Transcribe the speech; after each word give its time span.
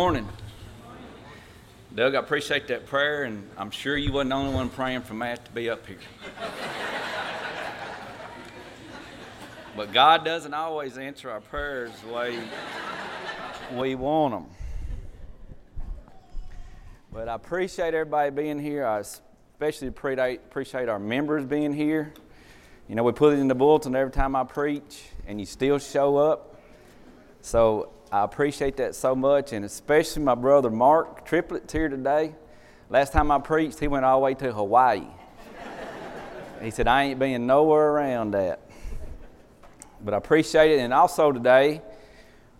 Morning. 0.00 0.26
Doug, 1.94 2.14
I 2.14 2.20
appreciate 2.20 2.68
that 2.68 2.86
prayer, 2.86 3.24
and 3.24 3.46
I'm 3.58 3.70
sure 3.70 3.98
you 3.98 4.14
wasn't 4.14 4.30
the 4.30 4.36
only 4.36 4.54
one 4.54 4.70
praying 4.70 5.02
for 5.02 5.12
Matt 5.12 5.44
to 5.44 5.50
be 5.50 5.68
up 5.68 5.86
here. 5.86 5.98
but 9.76 9.92
God 9.92 10.24
doesn't 10.24 10.54
always 10.54 10.96
answer 10.96 11.30
our 11.30 11.42
prayers 11.42 11.92
the 12.00 12.14
way 12.14 12.40
we 13.74 13.94
want 13.94 14.32
them. 14.32 14.46
But 17.12 17.28
I 17.28 17.34
appreciate 17.34 17.92
everybody 17.92 18.30
being 18.30 18.58
here. 18.58 18.86
I 18.86 19.00
especially 19.00 19.88
appreciate 19.88 20.88
our 20.88 20.98
members 20.98 21.44
being 21.44 21.74
here. 21.74 22.14
You 22.88 22.94
know, 22.94 23.02
we 23.02 23.12
put 23.12 23.34
it 23.34 23.38
in 23.38 23.48
the 23.48 23.54
bulletin 23.54 23.94
every 23.94 24.12
time 24.12 24.34
I 24.34 24.44
preach, 24.44 25.02
and 25.26 25.38
you 25.38 25.44
still 25.44 25.78
show 25.78 26.16
up. 26.16 26.58
So 27.42 27.92
I 28.12 28.24
appreciate 28.24 28.76
that 28.78 28.96
so 28.96 29.14
much, 29.14 29.52
and 29.52 29.64
especially 29.64 30.24
my 30.24 30.34
brother 30.34 30.68
Mark 30.68 31.24
Triplett's 31.24 31.72
here 31.72 31.88
today. 31.88 32.34
Last 32.88 33.12
time 33.12 33.30
I 33.30 33.38
preached, 33.38 33.78
he 33.78 33.86
went 33.86 34.04
all 34.04 34.18
the 34.18 34.24
way 34.24 34.34
to 34.34 34.52
Hawaii. 34.52 35.04
he 36.60 36.72
said, 36.72 36.88
I 36.88 37.04
ain't 37.04 37.20
been 37.20 37.46
nowhere 37.46 37.86
around 37.92 38.32
that. 38.32 38.62
But 40.04 40.14
I 40.14 40.16
appreciate 40.16 40.72
it, 40.72 40.80
and 40.80 40.92
also 40.92 41.30
today, 41.30 41.82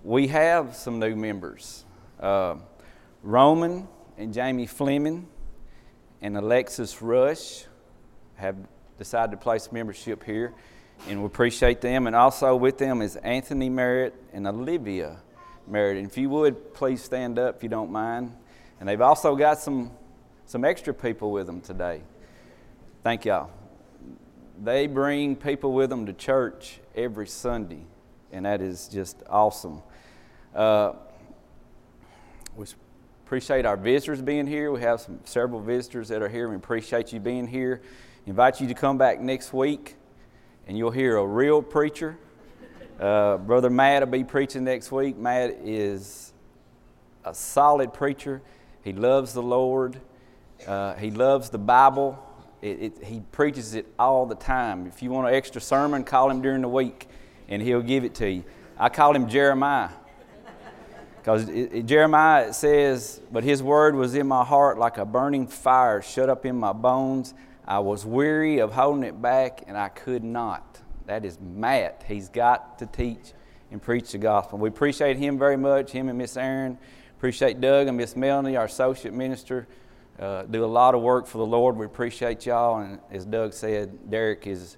we 0.05 0.29
have 0.29 0.77
some 0.77 1.01
new 1.01 1.17
members. 1.17 1.85
Uh, 2.21 2.55
Roman 3.25 3.89
and 4.19 4.33
Jamie 4.33 4.67
Fleming 4.67 5.27
and 6.23 6.37
Alexis 6.37 7.03
Rush 7.03 7.65
have 8.37 8.55
decided 8.99 9.33
to 9.33 9.37
place 9.37 9.73
membership 9.73 10.23
here, 10.23 10.55
and 11.09 11.19
we 11.19 11.27
appreciate 11.27 11.81
them. 11.81 12.07
And 12.07 12.15
also 12.15 12.55
with 12.55 12.79
them 12.79 13.03
is 13.03 13.17
Anthony 13.17 13.69
Merritt 13.69 14.15
and 14.33 14.47
Olivia 14.47 15.19
Merritt. 15.71 15.99
And 15.99 16.07
if 16.07 16.19
you 16.19 16.29
would, 16.31 16.75
please 16.75 17.03
stand 17.03 17.39
up 17.39 17.57
if 17.57 17.63
you 17.63 17.69
don't 17.69 17.91
mind. 17.91 18.35
And 18.79 18.89
they've 18.89 19.01
also 19.01 19.37
got 19.37 19.59
some, 19.59 19.91
some 20.47 20.65
extra 20.65 20.93
people 20.93 21.31
with 21.31 21.47
them 21.47 21.61
today. 21.61 22.03
Thank 23.03 23.25
y'all. 23.25 23.51
They 24.63 24.87
bring 24.87 25.37
people 25.37 25.73
with 25.73 25.89
them 25.89 26.07
to 26.07 26.13
church 26.13 26.81
every 26.95 27.27
Sunday, 27.27 27.85
and 28.31 28.45
that 28.45 28.61
is 28.61 28.89
just 28.89 29.23
awesome. 29.29 29.83
Uh, 30.55 30.93
we 32.57 32.67
appreciate 33.25 33.65
our 33.65 33.77
visitors 33.77 34.21
being 34.21 34.47
here. 34.47 34.71
We 34.71 34.81
have 34.81 35.01
some 35.01 35.21
several 35.25 35.61
visitors 35.61 36.09
that 36.09 36.21
are 36.21 36.29
here. 36.29 36.49
We 36.49 36.57
appreciate 36.57 37.13
you 37.13 37.21
being 37.21 37.47
here. 37.47 37.81
Invite 38.27 38.61
you 38.61 38.69
to 38.69 38.75
come 38.75 38.99
back 38.99 39.21
next 39.21 39.55
week, 39.55 39.97
and 40.67 40.77
you'll 40.77 40.91
hear 40.91 41.17
a 41.17 41.27
real 41.27 41.63
preacher 41.63 42.19
uh, 43.01 43.39
Brother 43.39 43.71
Matt 43.71 44.03
will 44.03 44.11
be 44.11 44.25
preaching 44.25 44.65
next 44.65 44.93
week. 44.93 45.17
Matt 45.17 45.59
is 45.65 46.35
a 47.25 47.35
solid 47.35 47.95
preacher. 47.95 48.43
He 48.83 48.93
loves 48.93 49.33
the 49.33 49.43
Lord. 49.43 49.99
Uh, 50.67 50.95
he 50.95 51.11
loves 51.11 51.49
the 51.49 51.59
Bible. 51.59 52.23
It, 52.61 52.83
it, 52.83 53.05
he 53.05 53.21
preaches 53.33 53.75
it 53.75 53.87
all 53.99 54.27
the 54.27 54.35
time. 54.35 54.87
If 54.87 55.03
you 55.03 55.11
want 55.11 55.29
an 55.29 55.35
extra 55.35 55.63
sermon, 55.63 56.05
call 56.05 56.31
him 56.31 56.43
during 56.43 56.61
the 56.61 56.69
week, 56.69 57.09
and 57.49 57.63
he'll 57.63 57.81
give 57.81 58.05
it 58.05 58.15
to 58.17 58.31
you. 58.31 58.45
I 58.79 58.91
call 58.91 59.17
him 59.17 59.29
Jeremiah. 59.29 59.91
Because 61.17 61.47
Jeremiah 61.85 62.49
it 62.49 62.55
says, 62.55 63.21
But 63.33 63.45
his 63.45 63.63
word 63.63 63.95
was 63.95 64.15
in 64.15 64.27
my 64.27 64.45
heart 64.45 64.79
like 64.79 64.99
a 64.99 65.07
burning 65.07 65.47
fire 65.47 66.03
shut 66.03 66.29
up 66.29 66.45
in 66.45 66.57
my 66.57 66.75
bones. 66.75 67.33
I 67.67 67.79
was 67.79 68.05
weary 68.05 68.59
of 68.59 68.73
holding 68.73 69.05
it 69.05 69.21
back, 69.23 69.65
and 69.67 69.77
I 69.77 69.89
could 69.89 70.23
not. 70.23 70.70
That 71.11 71.25
is 71.25 71.41
Matt. 71.41 72.05
He's 72.07 72.29
got 72.29 72.79
to 72.79 72.87
teach 72.87 73.33
and 73.73 73.83
preach 73.83 74.13
the 74.13 74.19
gospel. 74.19 74.61
We 74.61 74.69
appreciate 74.69 75.17
him 75.17 75.41
very 75.41 75.57
much, 75.57 75.91
him 75.91 76.09
and 76.09 76.17
Miss 76.17 76.37
Aaron. 76.37 76.79
Appreciate 77.17 77.61
Doug 77.61 77.89
and 77.89 77.97
Miss 77.97 78.15
Melanie, 78.15 78.57
our 78.57 78.67
associate 78.67 79.13
minister. 79.13 79.67
Uh, 80.21 80.45
do 80.45 80.65
a 80.65 80.67
lot 80.67 80.95
of 80.95 81.03
work 81.03 81.27
for 81.27 81.39
the 81.39 81.47
Lord. 81.47 81.77
We 81.77 81.85
appreciate 81.85 82.47
y'all. 82.47 82.79
And 82.79 83.01
as 83.11 83.25
Doug 83.25 83.55
said, 83.55 84.09
Derek 84.09 84.47
is 84.47 84.77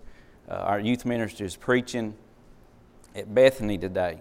uh, 0.49 0.55
our 0.55 0.81
youth 0.81 1.05
minister 1.05 1.45
is 1.45 1.55
preaching 1.55 2.15
at 3.15 3.35
Bethany 3.35 3.77
today. 3.77 4.19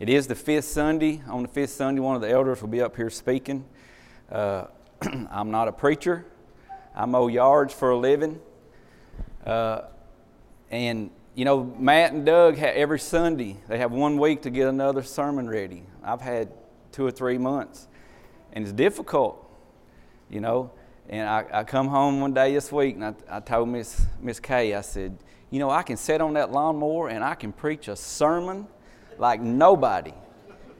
It 0.00 0.08
is 0.08 0.28
the 0.28 0.34
fifth 0.34 0.64
Sunday. 0.64 1.20
On 1.28 1.42
the 1.42 1.48
fifth 1.48 1.72
Sunday, 1.72 2.00
one 2.00 2.16
of 2.16 2.22
the 2.22 2.30
elders 2.30 2.62
will 2.62 2.70
be 2.70 2.80
up 2.80 2.96
here 2.96 3.10
speaking. 3.10 3.66
Uh, 4.32 4.68
I'm 5.30 5.50
not 5.50 5.68
a 5.68 5.72
preacher. 5.72 6.24
I 6.94 7.04
mow 7.04 7.28
yards 7.28 7.74
for 7.74 7.90
a 7.90 7.98
living. 7.98 8.40
Uh, 9.44 9.82
and 10.70 11.10
you 11.36 11.44
know, 11.44 11.64
Matt 11.78 12.14
and 12.14 12.24
Doug, 12.24 12.58
every 12.58 12.98
Sunday, 12.98 13.58
they 13.68 13.76
have 13.76 13.92
one 13.92 14.16
week 14.16 14.40
to 14.42 14.50
get 14.50 14.68
another 14.68 15.02
sermon 15.02 15.46
ready. 15.46 15.82
I've 16.02 16.22
had 16.22 16.48
two 16.92 17.04
or 17.04 17.10
three 17.10 17.36
months, 17.36 17.88
and 18.54 18.64
it's 18.64 18.72
difficult, 18.72 19.46
you 20.30 20.40
know. 20.40 20.70
And 21.10 21.28
I, 21.28 21.44
I 21.52 21.64
come 21.64 21.88
home 21.88 22.20
one 22.20 22.32
day 22.32 22.54
this 22.54 22.72
week, 22.72 22.94
and 22.94 23.04
I, 23.04 23.14
I 23.28 23.40
told 23.40 23.68
Miss 23.68 24.06
Miss 24.18 24.40
Kay, 24.40 24.74
I 24.74 24.80
said, 24.80 25.18
you 25.50 25.58
know, 25.58 25.68
I 25.68 25.82
can 25.82 25.98
sit 25.98 26.22
on 26.22 26.32
that 26.34 26.52
lawnmower 26.52 27.10
and 27.10 27.22
I 27.22 27.34
can 27.34 27.52
preach 27.52 27.88
a 27.88 27.96
sermon 27.96 28.66
like 29.18 29.42
nobody. 29.42 30.14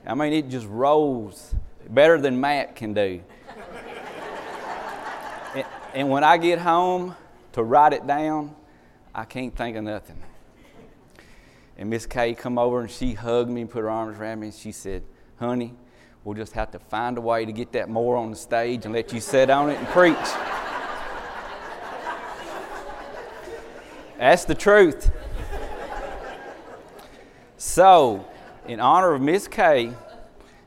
I 0.07 0.15
mean, 0.15 0.33
it 0.33 0.49
just 0.49 0.67
rolls 0.67 1.53
better 1.87 2.19
than 2.19 2.41
Matt 2.41 2.75
can 2.75 2.95
do. 2.95 3.21
and, 5.55 5.65
and 5.93 6.09
when 6.09 6.23
I 6.23 6.37
get 6.37 6.57
home 6.57 7.15
to 7.53 7.61
write 7.61 7.93
it 7.93 8.07
down, 8.07 8.55
I 9.13 9.23
can't 9.23 9.55
think 9.55 9.77
of 9.77 9.83
nothing. 9.83 10.23
And 11.77 11.89
Miss 11.91 12.07
Kay 12.07 12.33
come 12.33 12.57
over 12.57 12.81
and 12.81 12.89
she 12.89 13.13
hugged 13.13 13.49
me 13.49 13.61
and 13.61 13.69
put 13.69 13.81
her 13.81 13.89
arms 13.89 14.19
around 14.19 14.39
me 14.39 14.47
and 14.47 14.55
she 14.55 14.71
said, 14.71 15.03
honey, 15.39 15.75
we'll 16.23 16.35
just 16.35 16.53
have 16.53 16.71
to 16.71 16.79
find 16.79 17.17
a 17.17 17.21
way 17.21 17.45
to 17.45 17.51
get 17.51 17.71
that 17.73 17.87
more 17.87 18.17
on 18.17 18.31
the 18.31 18.35
stage 18.35 18.85
and 18.85 18.93
let 18.93 19.13
you 19.13 19.21
sit 19.21 19.51
on 19.51 19.69
it 19.69 19.77
and 19.77 19.87
preach. 19.89 20.15
That's 24.17 24.45
the 24.45 24.55
truth. 24.55 25.11
So, 27.57 28.27
in 28.67 28.79
honor 28.79 29.13
of 29.13 29.21
Miss 29.21 29.47
Kay 29.47 29.93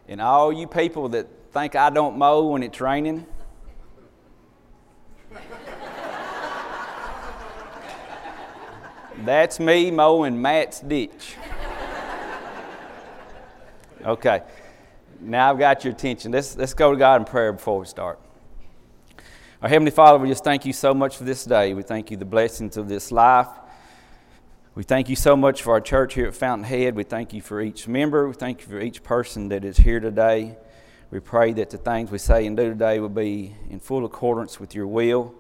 and 0.07 0.21
all 0.21 0.53
you 0.53 0.69
people 0.69 1.09
that 1.11 1.27
think 1.53 1.75
I 1.75 1.91
don't 1.91 2.17
mow 2.17 2.47
when 2.47 2.63
it's 2.63 2.81
raining, 2.81 3.27
That's 9.25 9.61
me 9.61 9.91
mowing 9.91 10.41
Matt's 10.41 10.81
ditch. 10.81 11.35
Okay. 14.03 14.43
Now 15.21 15.51
I've 15.51 15.59
got 15.59 15.85
your 15.85 15.93
attention. 15.93 16.33
Let's, 16.33 16.57
let's 16.57 16.73
go 16.73 16.93
to 16.93 16.97
God 16.97 17.21
in 17.21 17.27
prayer 17.27 17.53
before 17.53 17.81
we 17.81 17.85
start. 17.85 18.19
Our 19.61 19.69
Heavenly 19.69 19.91
Father, 19.91 20.19
we 20.19 20.31
just 20.31 20.43
thank 20.43 20.65
you 20.65 20.73
so 20.73 20.95
much 20.95 21.19
for 21.19 21.25
this 21.25 21.45
day. 21.45 21.75
We 21.75 21.83
thank 21.83 22.11
you 22.11 22.17
the 22.17 22.25
blessings 22.25 22.79
of 22.79 22.89
this 22.89 23.13
life. 23.13 23.49
We 24.75 24.85
thank 24.85 25.11
you 25.11 25.17
so 25.17 25.37
much 25.37 25.63
for 25.63 25.73
our 25.73 25.83
church 25.83 26.15
here 26.15 26.27
at 26.27 26.35
Fountainhead. 26.35 26.95
We 26.95 27.05
thank 27.05 27.35
you 27.35 27.43
for 27.43 27.61
each 27.61 27.87
member. 27.87 28.27
We 28.27 28.33
thank 28.33 28.63
you 28.63 28.69
for 28.69 28.81
each 28.81 29.03
person 29.03 29.49
that 29.51 29.67
is 29.67 29.77
here 29.77 30.01
today. 30.01 30.57
We 31.11 31.21
pray 31.21 31.53
that 31.53 31.69
the 31.69 31.77
things 31.77 32.11
we 32.11 32.17
say 32.17 32.47
and 32.47 32.57
do 32.57 32.71
today 32.71 33.01
will 33.01 33.11
be 33.11 33.55
in 33.69 33.81
full 33.81 34.07
accordance 34.07 34.59
with 34.59 34.75
your 34.75 34.87
will. 34.87 35.35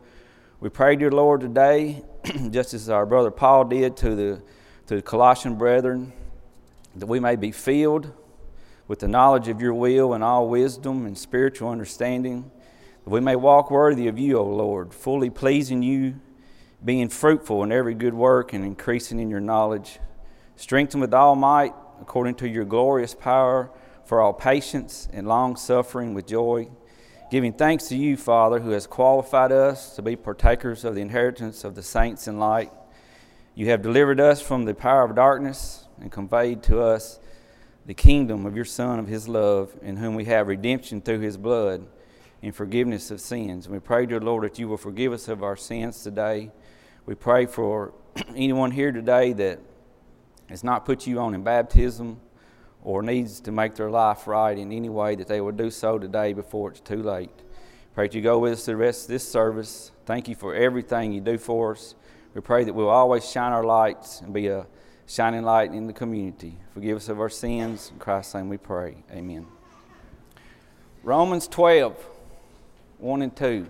We 0.62 0.68
pray, 0.68 0.94
dear 0.94 1.10
Lord, 1.10 1.40
today, 1.40 2.02
just 2.50 2.74
as 2.74 2.90
our 2.90 3.06
brother 3.06 3.30
Paul 3.30 3.64
did 3.64 3.96
to 3.96 4.14
the, 4.14 4.42
to 4.88 4.96
the 4.96 5.00
Colossian 5.00 5.54
brethren, 5.54 6.12
that 6.96 7.06
we 7.06 7.18
may 7.18 7.36
be 7.36 7.50
filled 7.50 8.12
with 8.86 8.98
the 8.98 9.08
knowledge 9.08 9.48
of 9.48 9.62
your 9.62 9.72
will 9.72 10.12
and 10.12 10.22
all 10.22 10.50
wisdom 10.50 11.06
and 11.06 11.16
spiritual 11.16 11.70
understanding, 11.70 12.50
that 13.04 13.10
we 13.10 13.20
may 13.20 13.36
walk 13.36 13.70
worthy 13.70 14.06
of 14.06 14.18
you, 14.18 14.36
O 14.36 14.44
Lord, 14.44 14.92
fully 14.92 15.30
pleasing 15.30 15.82
you, 15.82 16.20
being 16.84 17.08
fruitful 17.08 17.62
in 17.62 17.72
every 17.72 17.94
good 17.94 18.12
work 18.12 18.52
and 18.52 18.62
increasing 18.62 19.18
in 19.18 19.30
your 19.30 19.40
knowledge, 19.40 19.98
strengthened 20.56 21.00
with 21.00 21.14
all 21.14 21.36
might 21.36 21.72
according 22.02 22.34
to 22.34 22.46
your 22.46 22.66
glorious 22.66 23.14
power 23.14 23.70
for 24.04 24.20
all 24.20 24.34
patience 24.34 25.08
and 25.10 25.26
long 25.26 25.56
suffering 25.56 26.12
with 26.12 26.26
joy 26.26 26.68
giving 27.30 27.52
thanks 27.52 27.86
to 27.86 27.96
you, 27.96 28.16
Father, 28.16 28.58
who 28.58 28.70
has 28.70 28.88
qualified 28.88 29.52
us 29.52 29.94
to 29.94 30.02
be 30.02 30.16
partakers 30.16 30.84
of 30.84 30.96
the 30.96 31.00
inheritance 31.00 31.62
of 31.62 31.76
the 31.76 31.82
saints 31.82 32.26
in 32.26 32.40
light. 32.40 32.72
You 33.54 33.66
have 33.66 33.82
delivered 33.82 34.18
us 34.18 34.42
from 34.42 34.64
the 34.64 34.74
power 34.74 35.04
of 35.04 35.14
darkness 35.14 35.86
and 36.00 36.10
conveyed 36.10 36.64
to 36.64 36.80
us 36.80 37.20
the 37.86 37.94
kingdom 37.94 38.46
of 38.46 38.56
your 38.56 38.64
Son 38.64 38.98
of 38.98 39.06
his 39.06 39.28
love, 39.28 39.72
in 39.80 39.96
whom 39.96 40.16
we 40.16 40.24
have 40.24 40.48
redemption 40.48 41.00
through 41.00 41.20
his 41.20 41.36
blood 41.36 41.86
and 42.42 42.52
forgiveness 42.52 43.12
of 43.12 43.20
sins. 43.20 43.66
And 43.66 43.74
we 43.74 43.78
pray, 43.78 44.06
dear 44.06 44.20
Lord, 44.20 44.42
that 44.42 44.58
you 44.58 44.66
will 44.66 44.76
forgive 44.76 45.12
us 45.12 45.28
of 45.28 45.44
our 45.44 45.56
sins 45.56 46.02
today. 46.02 46.50
We 47.06 47.14
pray 47.14 47.46
for 47.46 47.94
anyone 48.34 48.72
here 48.72 48.90
today 48.90 49.34
that 49.34 49.60
has 50.48 50.64
not 50.64 50.84
put 50.84 51.06
you 51.06 51.20
on 51.20 51.34
in 51.34 51.44
baptism 51.44 52.20
or 52.82 53.02
needs 53.02 53.40
to 53.40 53.52
make 53.52 53.74
their 53.74 53.90
life 53.90 54.26
right 54.26 54.56
in 54.56 54.72
any 54.72 54.88
way, 54.88 55.14
that 55.14 55.28
they 55.28 55.40
will 55.40 55.52
do 55.52 55.70
so 55.70 55.98
today 55.98 56.32
before 56.32 56.70
it's 56.70 56.80
too 56.80 57.02
late. 57.02 57.30
Pray 57.94 58.06
that 58.06 58.14
you 58.14 58.22
go 58.22 58.38
with 58.38 58.52
us 58.54 58.66
the 58.66 58.76
rest 58.76 59.04
of 59.04 59.08
this 59.08 59.28
service. 59.28 59.90
Thank 60.06 60.28
you 60.28 60.34
for 60.34 60.54
everything 60.54 61.12
you 61.12 61.20
do 61.20 61.38
for 61.38 61.72
us. 61.72 61.94
We 62.34 62.40
pray 62.40 62.64
that 62.64 62.72
we'll 62.72 62.88
always 62.88 63.28
shine 63.28 63.52
our 63.52 63.64
lights 63.64 64.20
and 64.20 64.32
be 64.32 64.46
a 64.46 64.66
shining 65.06 65.42
light 65.42 65.72
in 65.72 65.88
the 65.88 65.92
community. 65.92 66.56
Forgive 66.72 66.96
us 66.96 67.08
of 67.08 67.20
our 67.20 67.28
sins. 67.28 67.90
In 67.92 67.98
Christ's 67.98 68.34
name 68.34 68.48
we 68.48 68.56
pray. 68.56 68.96
Amen. 69.10 69.46
Romans 71.02 71.48
12, 71.48 71.96
1 72.98 73.22
and 73.22 73.34
2. 73.34 73.66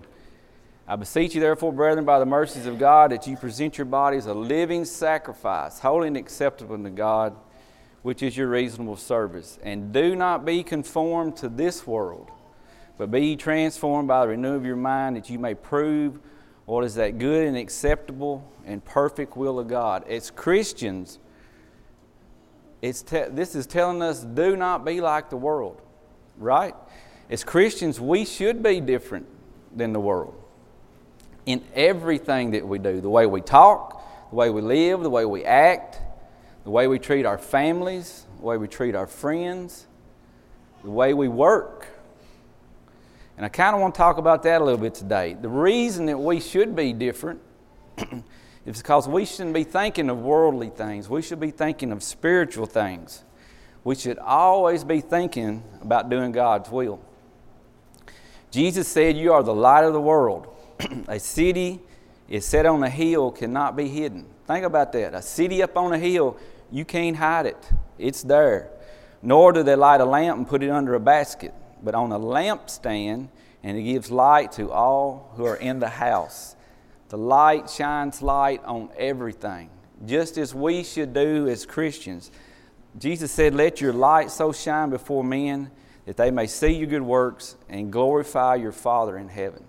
I 0.87 0.95
beseech 0.97 1.33
you, 1.33 1.41
therefore, 1.41 1.71
brethren, 1.71 2.05
by 2.05 2.19
the 2.19 2.25
mercies 2.25 2.65
of 2.65 2.77
God, 2.77 3.11
that 3.11 3.25
you 3.25 3.37
present 3.37 3.77
your 3.77 3.85
bodies 3.85 4.25
a 4.25 4.33
living 4.33 4.85
sacrifice, 4.85 5.79
holy 5.79 6.09
and 6.09 6.17
acceptable 6.17 6.77
to 6.77 6.89
God, 6.89 7.35
which 8.01 8.23
is 8.23 8.35
your 8.35 8.47
reasonable 8.47 8.95
service. 8.95 9.59
And 9.63 9.93
do 9.93 10.15
not 10.15 10.45
be 10.45 10.63
conformed 10.63 11.37
to 11.37 11.49
this 11.49 11.85
world, 11.85 12.29
but 12.97 13.11
be 13.11 13.35
transformed 13.35 14.07
by 14.07 14.21
the 14.21 14.29
renewal 14.29 14.55
of 14.55 14.65
your 14.65 14.75
mind, 14.75 15.15
that 15.15 15.29
you 15.29 15.39
may 15.39 15.53
prove 15.53 16.19
what 16.65 16.83
is 16.83 16.95
that 16.95 17.17
good 17.19 17.47
and 17.47 17.57
acceptable 17.57 18.49
and 18.65 18.83
perfect 18.83 19.35
will 19.35 19.59
of 19.59 19.67
God. 19.67 20.07
As 20.07 20.31
Christians, 20.31 21.19
it's 22.81 23.01
te- 23.01 23.25
this 23.29 23.55
is 23.55 23.67
telling 23.67 24.01
us 24.01 24.23
do 24.23 24.55
not 24.55 24.85
be 24.85 25.01
like 25.01 25.29
the 25.29 25.37
world, 25.37 25.81
right? 26.37 26.75
As 27.29 27.43
Christians, 27.43 27.99
we 27.99 28.25
should 28.25 28.63
be 28.63 28.81
different 28.81 29.27
than 29.75 29.93
the 29.93 29.99
world 29.99 30.35
in 31.45 31.63
everything 31.73 32.51
that 32.51 32.67
we 32.67 32.79
do 32.79 33.01
the 33.01 33.09
way 33.09 33.25
we 33.25 33.41
talk, 33.41 34.29
the 34.29 34.35
way 34.35 34.49
we 34.49 34.61
live, 34.61 35.01
the 35.01 35.09
way 35.09 35.25
we 35.25 35.43
act, 35.43 36.00
the 36.63 36.69
way 36.69 36.87
we 36.87 36.99
treat 36.99 37.25
our 37.25 37.37
families, 37.37 38.25
the 38.37 38.45
way 38.45 38.57
we 38.57 38.67
treat 38.67 38.95
our 38.95 39.07
friends, 39.07 39.87
the 40.83 40.89
way 40.89 41.13
we 41.13 41.27
work. 41.27 41.87
And 43.37 43.45
I 43.45 43.49
kind 43.49 43.75
of 43.75 43.81
want 43.81 43.95
to 43.95 43.97
talk 43.97 44.17
about 44.17 44.43
that 44.43 44.61
a 44.61 44.63
little 44.63 44.79
bit 44.79 44.93
today. 44.93 45.35
The 45.39 45.49
reason 45.49 46.05
that 46.07 46.17
we 46.17 46.39
should 46.39 46.75
be 46.75 46.93
different 46.93 47.41
is 48.65 48.77
because 48.77 49.07
we 49.07 49.25
shouldn't 49.25 49.55
be 49.55 49.63
thinking 49.63 50.09
of 50.09 50.19
worldly 50.19 50.69
things, 50.69 51.09
we 51.09 51.21
should 51.21 51.39
be 51.39 51.51
thinking 51.51 51.91
of 51.91 52.03
spiritual 52.03 52.65
things. 52.65 53.23
We 53.83 53.95
should 53.95 54.19
always 54.19 54.83
be 54.83 55.01
thinking 55.01 55.63
about 55.81 56.09
doing 56.09 56.31
God's 56.31 56.69
will. 56.69 56.99
Jesus 58.51 58.87
said, 58.87 59.17
You 59.17 59.33
are 59.33 59.41
the 59.41 59.55
light 59.55 59.85
of 59.85 59.93
the 59.93 60.01
world. 60.01 60.55
a 61.07 61.19
city 61.19 61.79
is 62.29 62.45
set 62.45 62.65
on 62.65 62.83
a 62.83 62.89
hill 62.89 63.31
cannot 63.31 63.75
be 63.75 63.87
hidden. 63.87 64.27
Think 64.51 64.65
about 64.65 64.91
that. 64.91 65.13
A 65.13 65.21
city 65.21 65.63
up 65.63 65.77
on 65.77 65.93
a 65.93 65.97
hill, 65.97 66.37
you 66.71 66.83
can't 66.83 67.15
hide 67.15 67.45
it. 67.45 67.71
It's 67.97 68.21
there. 68.21 68.69
Nor 69.21 69.53
do 69.53 69.63
they 69.63 69.75
light 69.75 70.01
a 70.01 70.05
lamp 70.05 70.37
and 70.37 70.47
put 70.47 70.61
it 70.61 70.69
under 70.69 70.93
a 70.93 70.99
basket, 70.99 71.53
but 71.81 71.95
on 71.95 72.11
a 72.11 72.19
lampstand, 72.19 73.29
and 73.63 73.77
it 73.77 73.83
gives 73.83 74.11
light 74.11 74.51
to 74.53 74.69
all 74.71 75.31
who 75.37 75.45
are 75.45 75.55
in 75.55 75.79
the 75.79 75.87
house. 75.87 76.55
The 77.09 77.17
light 77.17 77.69
shines 77.69 78.21
light 78.21 78.61
on 78.65 78.89
everything, 78.97 79.69
just 80.05 80.37
as 80.37 80.53
we 80.53 80.83
should 80.83 81.13
do 81.13 81.47
as 81.47 81.65
Christians. 81.65 82.29
Jesus 82.97 83.31
said, 83.31 83.55
Let 83.55 83.79
your 83.79 83.93
light 83.93 84.31
so 84.31 84.51
shine 84.51 84.89
before 84.89 85.23
men 85.23 85.71
that 86.05 86.17
they 86.17 86.29
may 86.29 86.47
see 86.47 86.73
your 86.73 86.87
good 86.87 87.03
works 87.03 87.55
and 87.69 87.91
glorify 87.91 88.55
your 88.55 88.73
Father 88.73 89.17
in 89.17 89.29
heaven. 89.29 89.63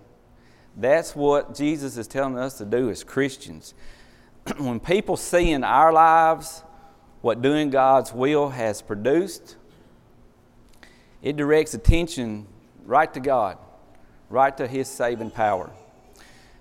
That's 0.75 1.15
what 1.15 1.55
Jesus 1.55 1.97
is 1.97 2.07
telling 2.07 2.37
us 2.37 2.57
to 2.57 2.65
do 2.65 2.89
as 2.89 3.03
Christians. 3.03 3.73
when 4.57 4.79
people 4.79 5.17
see 5.17 5.51
in 5.51 5.63
our 5.63 5.93
lives 5.93 6.63
what 7.21 7.41
doing 7.41 7.69
God's 7.69 8.11
will 8.11 8.49
has 8.49 8.81
produced, 8.81 9.55
it 11.21 11.37
directs 11.37 11.73
attention 11.73 12.47
right 12.85 13.11
to 13.13 13.19
God, 13.19 13.57
right 14.29 14.55
to 14.57 14.67
His 14.67 14.89
saving 14.89 15.31
power. 15.31 15.71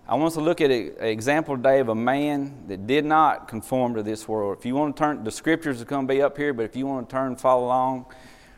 I 0.07 0.15
want 0.15 0.29
us 0.29 0.35
to 0.35 0.41
look 0.41 0.61
at 0.61 0.71
an 0.71 0.95
example 1.01 1.57
today 1.57 1.81
of 1.81 1.89
a 1.89 1.95
man 1.95 2.65
that 2.69 2.87
did 2.87 3.05
not 3.05 3.49
conform 3.49 3.95
to 3.95 4.03
this 4.03 4.29
world. 4.29 4.57
If 4.59 4.67
you 4.67 4.75
want 4.75 4.97
to 4.97 5.01
turn, 5.01 5.25
the 5.25 5.31
scriptures 5.31 5.81
are 5.81 5.85
going 5.85 6.07
to 6.07 6.15
be 6.15 6.23
up 6.23 6.37
here, 6.37 6.53
but 6.53 6.65
if 6.65 6.77
you 6.77 6.87
want 6.87 7.09
to 7.09 7.13
turn 7.13 7.29
and 7.29 7.41
follow 7.41 7.67
along, 7.67 8.07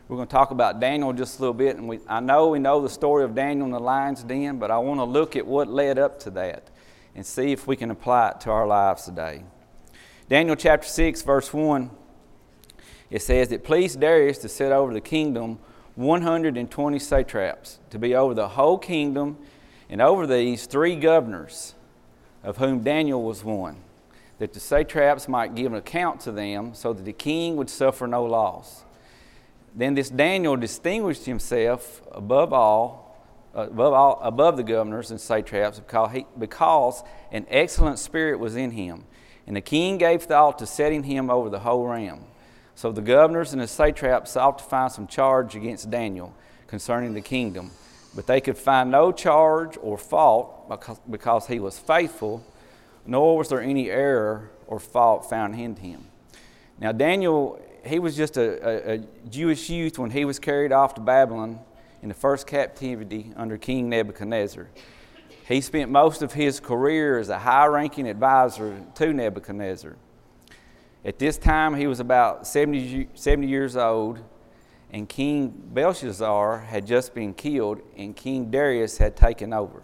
we're 0.07 0.17
going 0.17 0.27
to 0.27 0.31
talk 0.31 0.51
about 0.51 0.79
Daniel 0.79 1.13
just 1.13 1.39
a 1.39 1.41
little 1.41 1.53
bit. 1.53 1.77
And 1.77 1.87
we, 1.87 1.99
I 2.07 2.19
know 2.19 2.49
we 2.49 2.59
know 2.59 2.81
the 2.81 2.89
story 2.89 3.23
of 3.23 3.33
Daniel 3.33 3.65
in 3.65 3.71
the 3.71 3.79
lion's 3.79 4.23
den, 4.23 4.59
but 4.59 4.69
I 4.69 4.77
want 4.77 4.99
to 4.99 5.03
look 5.03 5.35
at 5.35 5.45
what 5.45 5.67
led 5.67 5.97
up 5.97 6.19
to 6.21 6.29
that 6.31 6.69
and 7.15 7.25
see 7.25 7.51
if 7.51 7.65
we 7.65 7.75
can 7.75 7.91
apply 7.91 8.29
it 8.29 8.41
to 8.41 8.51
our 8.51 8.67
lives 8.67 9.05
today. 9.05 9.43
Daniel 10.27 10.55
chapter 10.55 10.87
6, 10.87 11.21
verse 11.21 11.53
1, 11.53 11.89
it 13.09 13.21
says, 13.21 13.51
It 13.51 13.63
pleased 13.63 13.99
Darius 13.99 14.39
to 14.39 14.49
set 14.49 14.71
over 14.71 14.93
the 14.93 15.01
kingdom 15.01 15.59
120 15.95 16.99
satraps, 16.99 17.79
to 17.89 17.97
be 17.97 18.13
over 18.13 18.33
the 18.33 18.49
whole 18.49 18.77
kingdom, 18.77 19.37
and 19.89 20.01
over 20.01 20.27
these 20.27 20.65
three 20.65 20.95
governors, 20.95 21.73
of 22.43 22.57
whom 22.57 22.81
Daniel 22.81 23.23
was 23.23 23.43
one, 23.43 23.77
that 24.39 24.51
the 24.53 24.59
satraps 24.59 25.29
might 25.29 25.55
give 25.55 25.71
an 25.71 25.77
account 25.77 26.19
to 26.21 26.31
them, 26.31 26.73
so 26.73 26.91
that 26.91 27.05
the 27.05 27.13
king 27.13 27.55
would 27.55 27.69
suffer 27.69 28.07
no 28.07 28.25
loss. 28.25 28.83
Then 29.73 29.93
this 29.93 30.09
Daniel 30.09 30.57
distinguished 30.57 31.25
himself 31.25 32.01
above 32.11 32.51
all, 32.51 33.04
above, 33.55 33.93
all, 33.93 34.19
above 34.21 34.57
the 34.57 34.63
governors 34.63 35.11
and 35.11 35.19
satraps 35.19 35.79
because, 36.37 37.03
an 37.31 37.45
excellent 37.49 37.99
spirit 37.99 38.39
was 38.39 38.55
in 38.55 38.71
him. 38.71 39.05
And 39.47 39.55
the 39.55 39.61
king 39.61 39.97
gave 39.97 40.23
thought 40.23 40.59
to 40.59 40.65
setting 40.65 41.03
him 41.03 41.29
over 41.29 41.49
the 41.49 41.59
whole 41.59 41.85
realm. 41.85 42.25
So 42.75 42.91
the 42.91 43.01
governors 43.01 43.53
and 43.53 43.61
the 43.61 43.67
satraps 43.67 44.31
sought 44.31 44.57
to 44.57 44.63
find 44.63 44.91
some 44.91 45.07
charge 45.07 45.55
against 45.55 45.89
Daniel 45.89 46.33
concerning 46.67 47.13
the 47.13 47.21
kingdom, 47.21 47.71
but 48.15 48.27
they 48.27 48.41
could 48.41 48.57
find 48.57 48.91
no 48.91 49.11
charge 49.11 49.77
or 49.81 49.97
fault 49.97 50.67
because, 50.67 50.99
because 51.09 51.47
he 51.47 51.59
was 51.59 51.79
faithful, 51.79 52.43
nor 53.05 53.37
was 53.37 53.49
there 53.49 53.61
any 53.61 53.89
error 53.89 54.51
or 54.67 54.79
fault 54.79 55.29
found 55.29 55.55
in 55.55 55.75
him. 55.75 56.05
Now, 56.79 56.91
Daniel 56.91 57.61
he 57.85 57.99
was 57.99 58.15
just 58.15 58.37
a, 58.37 58.67
a, 58.67 58.95
a, 58.95 58.97
Jewish 59.29 59.69
youth 59.69 59.99
when 59.99 60.09
he 60.09 60.25
was 60.25 60.39
carried 60.39 60.71
off 60.71 60.95
to 60.95 61.01
Babylon 61.01 61.59
in 62.05 62.09
the 62.09 62.13
first 62.13 62.45
captivity 62.45 63.33
under 63.35 63.57
King 63.57 63.89
Nebuchadnezzar. 63.89 64.69
He 65.47 65.59
spent 65.59 65.89
most 65.89 66.21
of 66.21 66.33
his 66.33 66.59
career 66.59 67.17
as 67.17 67.29
a 67.29 67.39
high 67.39 67.65
ranking 67.65 68.07
advisor 68.07 68.79
to 68.93 69.11
Nebuchadnezzar. 69.11 69.95
At 71.03 71.17
this 71.17 71.39
time, 71.39 71.75
he 71.75 71.87
was 71.87 71.99
about 71.99 72.45
70, 72.45 73.09
70 73.15 73.47
years 73.47 73.75
old, 73.75 74.19
and 74.91 75.09
King 75.09 75.51
Belshazzar 75.73 76.59
had 76.59 76.85
just 76.85 77.15
been 77.15 77.33
killed, 77.33 77.81
and 77.97 78.15
King 78.15 78.51
Darius 78.51 78.99
had 78.99 79.15
taken 79.15 79.51
over. 79.51 79.81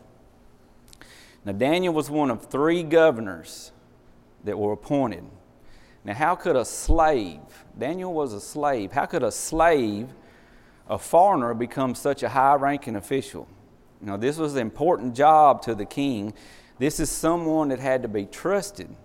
Now, 1.43 1.53
Daniel 1.53 1.91
was 1.91 2.11
one 2.11 2.29
of 2.29 2.45
three 2.45 2.83
governors 2.83 3.71
that 4.43 4.59
were 4.59 4.73
appointed 4.73 5.23
now, 6.03 6.13
how 6.15 6.35
could 6.35 6.55
a 6.55 6.65
slave, 6.65 7.39
Daniel 7.77 8.13
was 8.13 8.33
a 8.33 8.41
slave, 8.41 8.91
how 8.91 9.05
could 9.05 9.23
a 9.23 9.31
slave, 9.31 10.09
a 10.87 10.97
foreigner, 10.97 11.53
become 11.53 11.95
such 11.95 12.23
a 12.23 12.29
high 12.29 12.55
ranking 12.55 12.95
official? 12.95 13.47
Know, 14.01 14.17
this 14.17 14.37
was 14.37 14.55
an 14.55 14.61
important 14.61 15.15
job 15.15 15.61
to 15.63 15.75
the 15.75 15.85
king. 15.85 16.33
This 16.79 16.99
is 16.99 17.09
someone 17.09 17.69
that 17.69 17.79
had 17.79 18.01
to 18.01 18.07
be 18.07 18.25
trusted. 18.25 18.95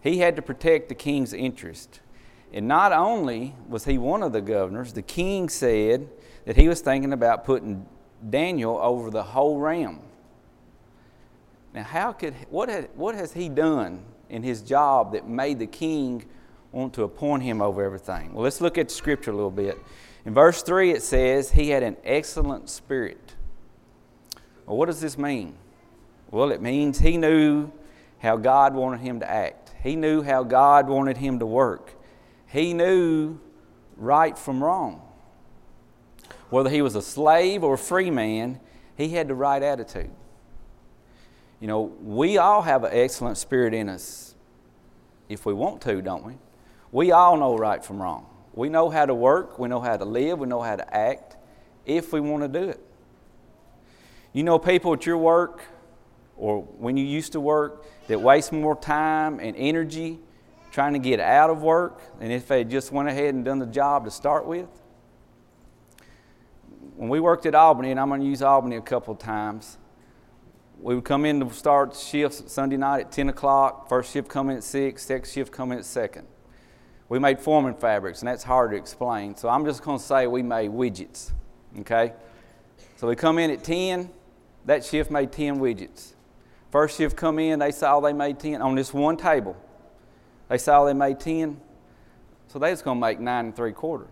He 0.00 0.18
had 0.18 0.36
to 0.36 0.42
protect 0.42 0.88
the 0.88 0.94
king's 0.94 1.34
interest. 1.34 2.00
And 2.52 2.66
not 2.66 2.92
only 2.92 3.54
was 3.68 3.84
he 3.84 3.98
one 3.98 4.22
of 4.22 4.32
the 4.32 4.40
governors, 4.40 4.94
the 4.94 5.02
king 5.02 5.48
said 5.50 6.08
that 6.46 6.56
he 6.56 6.66
was 6.66 6.80
thinking 6.80 7.12
about 7.12 7.44
putting 7.44 7.86
Daniel 8.30 8.78
over 8.78 9.10
the 9.10 9.22
whole 9.22 9.58
realm. 9.58 10.00
Now, 11.74 11.82
how 11.84 12.12
could, 12.12 12.34
what, 12.48 12.68
had, 12.68 12.88
what 12.94 13.14
has 13.14 13.32
he 13.32 13.48
done 13.48 14.02
in 14.30 14.42
his 14.42 14.62
job 14.62 15.12
that 15.12 15.28
made 15.28 15.58
the 15.58 15.66
king 15.66 16.24
want 16.72 16.94
to 16.94 17.02
appoint 17.04 17.42
him 17.42 17.60
over 17.60 17.84
everything. 17.84 18.32
Well, 18.32 18.42
let's 18.42 18.60
look 18.60 18.78
at 18.78 18.90
scripture 18.90 19.30
a 19.30 19.34
little 19.34 19.50
bit. 19.50 19.78
In 20.24 20.34
verse 20.34 20.62
3, 20.62 20.92
it 20.92 21.02
says, 21.02 21.52
He 21.52 21.70
had 21.70 21.82
an 21.82 21.96
excellent 22.04 22.70
spirit. 22.70 23.34
Well, 24.66 24.76
what 24.76 24.86
does 24.86 25.00
this 25.00 25.18
mean? 25.18 25.56
Well, 26.30 26.50
it 26.50 26.62
means 26.62 27.00
he 27.00 27.16
knew 27.16 27.70
how 28.20 28.36
God 28.36 28.74
wanted 28.74 29.00
him 29.00 29.20
to 29.20 29.30
act, 29.30 29.72
he 29.82 29.96
knew 29.96 30.22
how 30.22 30.44
God 30.44 30.88
wanted 30.88 31.16
him 31.16 31.40
to 31.40 31.46
work, 31.46 31.92
he 32.46 32.72
knew 32.72 33.38
right 33.96 34.38
from 34.38 34.62
wrong. 34.62 35.02
Whether 36.50 36.70
he 36.70 36.82
was 36.82 36.94
a 36.94 37.02
slave 37.02 37.64
or 37.64 37.74
a 37.74 37.78
free 37.78 38.10
man, 38.10 38.60
he 38.96 39.08
had 39.08 39.28
the 39.28 39.34
right 39.34 39.62
attitude. 39.62 40.10
You 41.60 41.68
know, 41.68 41.80
we 42.02 42.38
all 42.38 42.62
have 42.62 42.84
an 42.84 42.90
excellent 42.92 43.38
spirit 43.38 43.72
in 43.72 43.88
us 43.88 44.34
if 45.28 45.46
we 45.46 45.54
want 45.54 45.80
to, 45.82 46.02
don't 46.02 46.24
we? 46.24 46.34
We 46.90 47.10
all 47.10 47.36
know 47.36 47.56
right 47.56 47.82
from 47.84 48.02
wrong. 48.02 48.26
We 48.54 48.68
know 48.68 48.90
how 48.90 49.06
to 49.06 49.14
work, 49.14 49.58
we 49.58 49.68
know 49.68 49.80
how 49.80 49.96
to 49.96 50.04
live, 50.04 50.38
we 50.38 50.46
know 50.46 50.60
how 50.60 50.76
to 50.76 50.94
act 50.94 51.36
if 51.86 52.12
we 52.12 52.20
want 52.20 52.42
to 52.42 52.60
do 52.60 52.68
it. 52.68 52.80
You 54.32 54.42
know 54.42 54.58
people 54.58 54.92
at 54.94 55.06
your 55.06 55.18
work 55.18 55.62
or 56.36 56.62
when 56.62 56.96
you 56.96 57.04
used 57.04 57.32
to 57.32 57.40
work 57.40 57.84
that 58.08 58.20
waste 58.20 58.52
more 58.52 58.76
time 58.76 59.40
and 59.40 59.54
energy 59.56 60.18
trying 60.70 60.94
to 60.94 60.98
get 60.98 61.20
out 61.20 61.50
of 61.50 61.62
work 61.62 62.18
than 62.18 62.30
if 62.30 62.48
they 62.48 62.64
just 62.64 62.92
went 62.92 63.08
ahead 63.08 63.34
and 63.34 63.44
done 63.44 63.58
the 63.58 63.66
job 63.66 64.04
to 64.04 64.10
start 64.10 64.46
with? 64.46 64.68
When 66.96 67.08
we 67.08 67.20
worked 67.20 67.46
at 67.46 67.54
Albany, 67.54 67.90
and 67.90 68.00
I'm 68.00 68.08
going 68.08 68.20
to 68.20 68.26
use 68.26 68.42
Albany 68.42 68.76
a 68.76 68.82
couple 68.82 69.12
of 69.14 69.18
times, 69.18 69.78
we 70.80 70.94
would 70.94 71.04
come 71.04 71.24
in 71.24 71.40
to 71.40 71.54
start 71.54 71.94
shifts 71.94 72.42
Sunday 72.52 72.76
night 72.76 73.06
at 73.06 73.12
10 73.12 73.28
o'clock. 73.28 73.88
First 73.88 74.12
shift 74.12 74.28
coming 74.28 74.56
at 74.56 74.64
6, 74.64 75.02
second 75.02 75.30
shift 75.30 75.52
coming 75.52 75.78
at 75.78 75.84
2nd. 75.84 76.24
We 77.12 77.18
made 77.18 77.40
forming 77.40 77.74
fabrics, 77.74 78.22
and 78.22 78.28
that's 78.28 78.42
hard 78.42 78.70
to 78.70 78.76
explain. 78.78 79.36
So 79.36 79.50
I'm 79.50 79.66
just 79.66 79.82
going 79.82 79.98
to 79.98 80.02
say 80.02 80.26
we 80.26 80.42
made 80.42 80.70
widgets, 80.70 81.30
okay? 81.80 82.14
So 82.96 83.06
we 83.06 83.16
come 83.16 83.38
in 83.38 83.50
at 83.50 83.62
10, 83.62 84.08
that 84.64 84.82
shift 84.82 85.10
made 85.10 85.30
10 85.30 85.60
widgets. 85.60 86.14
First 86.70 86.96
shift 86.96 87.14
come 87.14 87.38
in, 87.38 87.58
they 87.58 87.70
saw 87.70 88.00
they 88.00 88.14
made 88.14 88.38
10 88.38 88.62
on 88.62 88.74
this 88.74 88.94
one 88.94 89.18
table. 89.18 89.54
They 90.48 90.56
saw 90.56 90.86
they 90.86 90.94
made 90.94 91.20
10, 91.20 91.60
so 92.48 92.58
they 92.58 92.70
was 92.70 92.80
going 92.80 92.96
to 92.96 93.00
make 93.02 93.20
nine 93.20 93.44
and 93.44 93.54
three 93.54 93.72
quarter. 93.72 94.06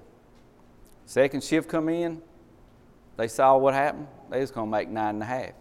Second 1.06 1.42
shift 1.42 1.70
come 1.70 1.88
in, 1.88 2.20
they 3.16 3.28
saw 3.28 3.56
what 3.56 3.72
happened, 3.72 4.08
they 4.28 4.40
was 4.40 4.50
going 4.50 4.66
to 4.66 4.70
make 4.70 4.90
nine 4.90 5.14
and 5.14 5.22
a 5.22 5.26
half. 5.26 5.52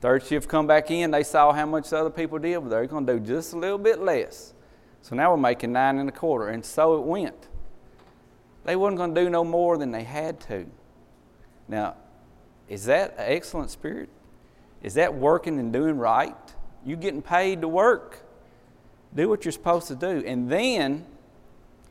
Third 0.00 0.24
shift 0.24 0.48
come 0.48 0.66
back 0.66 0.90
in, 0.90 1.12
they 1.12 1.22
saw 1.22 1.52
how 1.52 1.66
much 1.66 1.90
the 1.90 1.98
other 1.98 2.10
people 2.10 2.40
did, 2.40 2.58
but 2.58 2.68
they're 2.68 2.86
going 2.88 3.06
to 3.06 3.12
do 3.12 3.20
just 3.20 3.52
a 3.52 3.56
little 3.56 3.78
bit 3.78 4.00
less. 4.00 4.54
So 5.02 5.16
now 5.16 5.30
we're 5.30 5.38
making 5.38 5.72
nine 5.72 5.98
and 5.98 6.08
a 6.08 6.12
quarter, 6.12 6.48
and 6.48 6.64
so 6.64 6.96
it 6.96 7.04
went. 7.04 7.48
They 8.64 8.76
wasn't 8.76 8.98
going 8.98 9.14
to 9.14 9.20
do 9.20 9.30
no 9.30 9.44
more 9.44 9.78
than 9.78 9.90
they 9.90 10.04
had 10.04 10.40
to. 10.42 10.66
Now, 11.68 11.96
is 12.68 12.84
that 12.84 13.12
an 13.12 13.24
excellent 13.32 13.70
spirit? 13.70 14.08
Is 14.82 14.94
that 14.94 15.14
working 15.14 15.58
and 15.58 15.72
doing 15.72 15.96
right? 15.98 16.36
You 16.84 16.96
getting 16.96 17.22
paid 17.22 17.62
to 17.62 17.68
work. 17.68 18.22
Do 19.14 19.28
what 19.28 19.44
you're 19.44 19.52
supposed 19.52 19.88
to 19.88 19.96
do. 19.96 20.22
And 20.26 20.50
then 20.50 21.06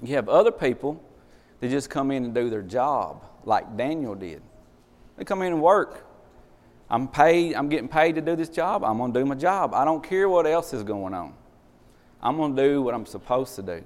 you 0.01 0.15
have 0.15 0.29
other 0.29 0.51
people 0.51 1.03
that 1.59 1.69
just 1.69 1.89
come 1.89 2.11
in 2.11 2.23
and 2.23 2.33
do 2.33 2.49
their 2.49 2.61
job, 2.61 3.23
like 3.43 3.75
Daniel 3.75 4.15
did. 4.15 4.41
They 5.17 5.25
come 5.25 5.41
in 5.41 5.53
and 5.53 5.61
work. 5.61 6.05
I'm 6.89 7.07
paid, 7.07 7.55
I'm 7.55 7.69
getting 7.69 7.89
paid 7.89 8.15
to 8.15 8.21
do 8.21 8.35
this 8.35 8.49
job. 8.49 8.83
I'm 8.83 8.97
to 8.97 9.19
do 9.19 9.25
my 9.25 9.35
job. 9.35 9.73
I 9.73 9.85
don't 9.85 10.03
care 10.03 10.29
what 10.29 10.47
else 10.47 10.73
is 10.73 10.83
going 10.83 11.13
on. 11.13 11.33
I'm 12.21 12.37
going 12.37 12.55
to 12.55 12.61
do 12.61 12.81
what 12.81 12.93
I'm 12.93 13.05
supposed 13.05 13.55
to 13.55 13.61
do. 13.61 13.83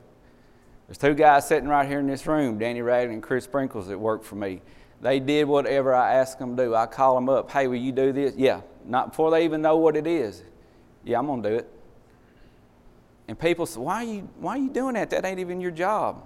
There's 0.87 0.97
two 0.97 1.13
guys 1.13 1.47
sitting 1.47 1.69
right 1.69 1.87
here 1.87 1.99
in 1.99 2.07
this 2.07 2.27
room, 2.27 2.57
Danny 2.57 2.81
Radley 2.81 3.13
and 3.13 3.23
Chris 3.23 3.45
Sprinkles, 3.45 3.87
that 3.87 3.97
work 3.97 4.23
for 4.23 4.35
me. 4.35 4.61
They 5.01 5.19
did 5.19 5.47
whatever 5.47 5.93
I 5.93 6.13
asked 6.15 6.39
them 6.39 6.55
to 6.55 6.65
do. 6.65 6.75
I 6.75 6.85
call 6.85 7.15
them 7.15 7.29
up, 7.29 7.51
hey, 7.51 7.67
will 7.67 7.75
you 7.75 7.91
do 7.91 8.11
this? 8.11 8.35
Yeah, 8.35 8.61
not 8.85 9.09
before 9.09 9.31
they 9.31 9.45
even 9.45 9.61
know 9.61 9.77
what 9.77 9.95
it 9.95 10.07
is. 10.07 10.43
Yeah, 11.03 11.19
I'm 11.19 11.27
going 11.27 11.43
to 11.43 11.49
do 11.49 11.55
it. 11.55 11.69
And 13.27 13.39
people 13.39 13.65
say, 13.65 13.79
why 13.79 13.95
are, 13.95 14.03
you, 14.03 14.29
why 14.39 14.55
are 14.55 14.57
you 14.57 14.69
doing 14.69 14.95
that? 14.95 15.09
That 15.09 15.25
ain't 15.25 15.39
even 15.39 15.61
your 15.61 15.71
job. 15.71 16.25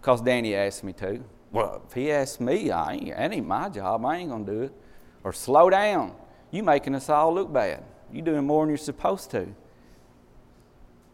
Because 0.00 0.20
Danny 0.20 0.54
asked 0.54 0.84
me 0.84 0.92
to. 0.94 1.22
Well, 1.50 1.82
if 1.86 1.92
he 1.92 2.10
asked 2.10 2.40
me, 2.40 2.70
I 2.70 2.94
ain't, 2.94 3.16
that 3.16 3.32
ain't 3.32 3.46
my 3.46 3.68
job. 3.68 4.04
I 4.04 4.16
ain't 4.16 4.30
going 4.30 4.46
to 4.46 4.52
do 4.52 4.62
it. 4.62 4.72
Or 5.24 5.32
slow 5.32 5.70
down. 5.70 6.14
You 6.50 6.62
making 6.62 6.94
us 6.94 7.08
all 7.08 7.34
look 7.34 7.52
bad. 7.52 7.84
You 8.12 8.22
doing 8.22 8.46
more 8.46 8.64
than 8.64 8.70
you're 8.70 8.78
supposed 8.78 9.30
to. 9.32 9.54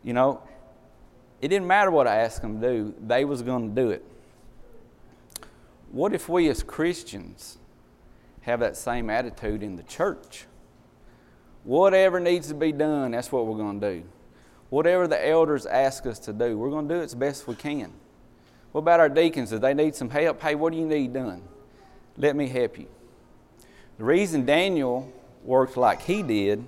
You 0.03 0.13
know, 0.13 0.43
it 1.41 1.49
didn't 1.49 1.67
matter 1.67 1.91
what 1.91 2.07
I 2.07 2.17
asked 2.17 2.43
them 2.43 2.61
to 2.61 2.69
do, 2.69 2.95
they 3.07 3.25
was 3.25 3.43
going 3.43 3.75
to 3.75 3.83
do 3.83 3.91
it. 3.91 4.05
What 5.91 6.13
if 6.13 6.29
we 6.29 6.49
as 6.49 6.63
Christians 6.63 7.59
have 8.43 8.61
that 8.61 8.77
same 8.77 9.09
attitude 9.11 9.63
in 9.63 9.77
the 9.77 9.83
church? 9.85 10.47
Whatever 11.65 12.21
needs 12.21 12.49
to 12.49 12.55
be 12.55 12.73
done, 12.73 13.13
that's 13.13 13.33
what 13.33 13.47
we're 13.47 13.57
going 13.57 13.81
to 13.81 13.95
do. 13.95 14.05
Whatever 14.71 15.07
the 15.07 15.27
elders 15.27 15.67
ask 15.67 16.07
us 16.07 16.19
to 16.21 16.33
do, 16.33 16.59
we're 16.59 16.71
going 16.71 16.89
to 16.89 16.95
do 16.95 17.01
it 17.01 17.05
as 17.05 17.15
best 17.15 17.47
we 17.47 17.55
can. 17.55 17.93
What 18.73 18.81
about 18.81 19.01
our 19.01 19.09
deacons? 19.09 19.51
Do 19.51 19.59
they 19.59 19.75
need 19.75 19.95
some 19.95 20.11
help? 20.11 20.43
Hey, 20.43 20.55
what 20.55 20.73
do 20.73 20.79
you 20.79 20.87
need 20.87 21.15
done? 21.15 21.43
Let 22.17 22.37
me 22.37 22.49
help 22.49 22.79
you. 22.79 22.87
The 23.97 24.05
reason 24.05 24.45
Daniel 24.45 25.13
worked 25.43 25.77
like 25.77 26.03
he 26.03 26.23
did 26.23 26.65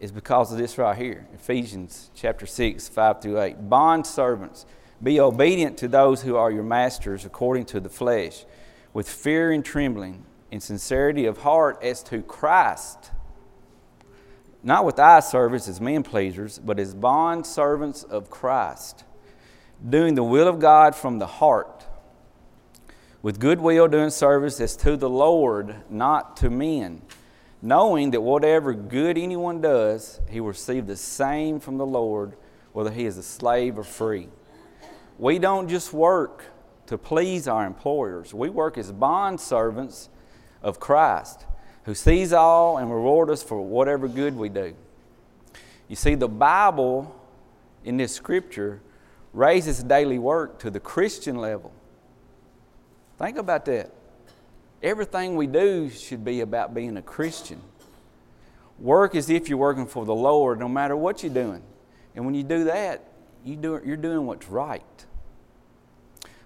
is 0.00 0.10
because 0.10 0.50
of 0.50 0.58
this 0.58 0.78
right 0.78 0.96
here 0.96 1.28
Ephesians 1.34 2.10
chapter 2.14 2.46
6, 2.46 2.88
5 2.88 3.22
through 3.22 3.40
8. 3.40 3.68
Bond 3.68 4.06
servants, 4.06 4.66
be 5.02 5.20
obedient 5.20 5.76
to 5.78 5.88
those 5.88 6.22
who 6.22 6.36
are 6.36 6.50
your 6.50 6.64
masters 6.64 7.24
according 7.24 7.66
to 7.66 7.80
the 7.80 7.88
flesh, 7.88 8.44
with 8.92 9.08
fear 9.08 9.52
and 9.52 9.64
trembling, 9.64 10.24
in 10.50 10.58
sincerity 10.58 11.26
of 11.26 11.38
heart 11.38 11.78
as 11.82 12.02
to 12.02 12.22
Christ. 12.22 13.12
Not 14.62 14.84
with 14.84 14.98
eye 14.98 15.20
service 15.20 15.68
as 15.68 15.80
men 15.80 16.02
pleasers, 16.02 16.58
but 16.58 16.80
as 16.80 16.94
bond 16.94 17.46
servants 17.46 18.02
of 18.02 18.30
Christ, 18.30 19.04
doing 19.88 20.16
the 20.16 20.24
will 20.24 20.48
of 20.48 20.58
God 20.58 20.94
from 20.94 21.18
the 21.18 21.26
heart, 21.26 21.86
with 23.22 23.38
good 23.38 23.60
will 23.60 23.86
doing 23.86 24.10
service 24.10 24.60
as 24.60 24.76
to 24.78 24.96
the 24.96 25.08
Lord, 25.08 25.76
not 25.90 26.36
to 26.38 26.50
men 26.50 27.02
knowing 27.62 28.10
that 28.12 28.20
whatever 28.20 28.72
good 28.72 29.18
anyone 29.18 29.60
does, 29.60 30.20
he 30.28 30.40
will 30.40 30.48
receive 30.48 30.86
the 30.86 30.96
same 30.96 31.60
from 31.60 31.76
the 31.76 31.86
Lord, 31.86 32.34
whether 32.72 32.90
he 32.90 33.04
is 33.04 33.18
a 33.18 33.22
slave 33.22 33.78
or 33.78 33.84
free. 33.84 34.28
We 35.18 35.38
don't 35.38 35.68
just 35.68 35.92
work 35.92 36.44
to 36.86 36.96
please 36.98 37.46
our 37.46 37.66
employers, 37.66 38.34
we 38.34 38.50
work 38.50 38.76
as 38.76 38.90
bond 38.90 39.40
servants 39.40 40.08
of 40.62 40.80
Christ, 40.80 41.46
who 41.84 41.94
sees 41.94 42.32
all 42.32 42.78
and 42.78 42.92
reward 42.92 43.30
us 43.30 43.42
for 43.42 43.60
whatever 43.60 44.08
good 44.08 44.36
we 44.36 44.48
do. 44.48 44.74
You 45.88 45.96
see, 45.96 46.14
the 46.14 46.28
Bible 46.28 47.14
in 47.84 47.96
this 47.96 48.14
scripture 48.14 48.80
raises 49.32 49.82
daily 49.82 50.18
work 50.18 50.58
to 50.60 50.70
the 50.70 50.80
Christian 50.80 51.36
level. 51.36 51.72
Think 53.18 53.38
about 53.38 53.64
that. 53.66 53.92
Everything 54.82 55.36
we 55.36 55.46
do 55.46 55.90
should 55.90 56.24
be 56.24 56.40
about 56.40 56.74
being 56.74 56.96
a 56.96 57.02
Christian. 57.02 57.60
Work 58.78 59.14
as 59.14 59.28
if 59.28 59.48
you're 59.48 59.58
working 59.58 59.86
for 59.86 60.06
the 60.06 60.14
Lord 60.14 60.58
no 60.58 60.68
matter 60.68 60.96
what 60.96 61.22
you're 61.22 61.32
doing. 61.32 61.62
And 62.14 62.24
when 62.24 62.34
you 62.34 62.42
do 62.42 62.64
that, 62.64 63.04
you 63.44 63.56
do, 63.56 63.80
you're 63.84 63.96
doing 63.96 64.26
what's 64.26 64.48
right. 64.48 64.82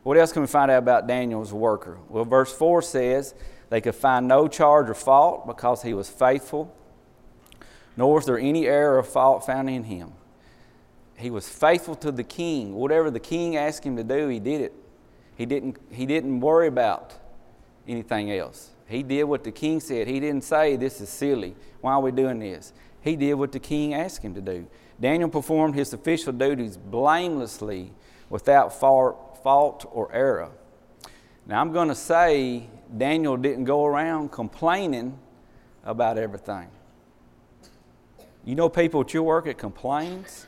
What 0.03 0.19
else 0.19 0.33
can 0.33 0.43
we 0.43 0.49
find 0.49 0.71
out 0.71 0.79
about 0.79 1.07
Daniel's 1.07 1.53
worker? 1.53 1.97
Well, 2.09 2.25
verse 2.25 2.53
4 2.53 2.83
says 2.83 3.35
they 3.71 3.81
could 3.81 3.95
find 3.95 4.27
no 4.27 4.49
charge 4.49 4.91
or 4.91 4.95
fault 4.95 5.47
because 5.47 5.83
he 5.83 5.95
was 5.95 6.11
faithful, 6.11 6.75
nor 7.97 8.15
was 8.15 8.27
there 8.27 8.39
any 8.39 8.67
error 8.67 8.99
or 8.99 9.03
fault 9.03 9.47
found 9.47 9.71
in 9.71 9.85
him. 9.85 10.13
He 11.17 11.31
was 11.31 11.49
faithful 11.49 11.95
to 11.97 12.11
the 12.11 12.25
king. 12.25 12.75
Whatever 12.75 13.11
the 13.11 13.21
king 13.21 13.57
asked 13.57 13.85
him 13.85 13.97
to 13.97 14.05
do, 14.05 14.29
he 14.29 14.41
did 14.41 14.61
it. 14.61 14.75
He 15.37 15.47
didn't, 15.47 15.79
he 15.91 16.05
didn't 16.05 16.41
worry 16.41 16.67
about 16.67 17.15
anything 17.87 18.33
else. 18.33 18.71
He 18.87 19.03
did 19.03 19.25
what 19.25 19.45
the 19.45 19.53
king 19.53 19.81
said. 19.81 20.07
He 20.07 20.21
didn't 20.21 20.45
say, 20.45 20.77
This 20.77 21.01
is 21.01 21.09
silly. 21.09 21.55
Why 21.81 21.93
are 21.93 22.01
we 22.01 22.13
doing 22.13 22.39
this? 22.39 22.73
He 23.01 23.17
did 23.17 23.35
what 23.35 23.53
the 23.53 23.61
king 23.61 23.95
asked 23.95 24.23
him 24.23 24.35
to 24.35 24.41
do. 24.41 24.67
Daniel 25.01 25.29
performed 25.29 25.75
his 25.75 25.93
official 25.93 26.33
duties 26.33 26.77
blamelessly 26.77 27.93
without 28.31 28.79
fault 28.79 29.91
or 29.93 30.13
error. 30.13 30.51
Now, 31.47 31.61
I'm 31.61 31.73
going 31.73 31.89
to 31.89 31.95
say 31.95 32.69
Daniel 32.97 33.37
didn't 33.37 33.65
go 33.65 33.85
around 33.85 34.33
complaining 34.33 35.19
about 35.85 36.17
everything. 36.17 36.69
You 38.45 38.55
know, 38.55 38.69
people 38.69 39.03
at 39.03 39.13
your 39.13 39.23
work 39.23 39.45
that 39.47 39.59
complains? 39.59 40.47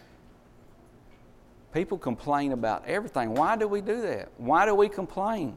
People 1.72 1.98
complain 1.98 2.52
about 2.52 2.86
everything. 2.86 3.34
Why 3.34 3.56
do 3.56 3.68
we 3.68 3.80
do 3.80 4.00
that? 4.02 4.30
Why 4.38 4.64
do 4.64 4.74
we 4.74 4.88
complain? 4.88 5.56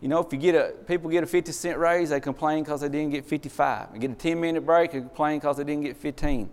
You 0.00 0.08
know, 0.08 0.20
if 0.20 0.32
you 0.32 0.38
get 0.38 0.54
a 0.54 0.72
people 0.86 1.10
get 1.10 1.22
a 1.22 1.26
50 1.26 1.52
cent 1.52 1.78
raise, 1.78 2.08
they 2.08 2.20
complain 2.20 2.64
because 2.64 2.80
they 2.80 2.88
didn't 2.88 3.10
get 3.10 3.26
55. 3.26 3.92
They 3.92 3.98
get 3.98 4.10
a 4.10 4.14
10 4.14 4.40
minute 4.40 4.64
break, 4.64 4.92
they 4.92 5.00
complain 5.00 5.38
because 5.38 5.58
they 5.58 5.64
didn't 5.64 5.84
get 5.84 5.96
15. 5.96 6.50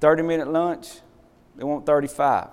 30 0.00 0.22
minute 0.22 0.48
lunch, 0.48 0.98
they 1.56 1.64
want 1.64 1.86
35. 1.86 2.48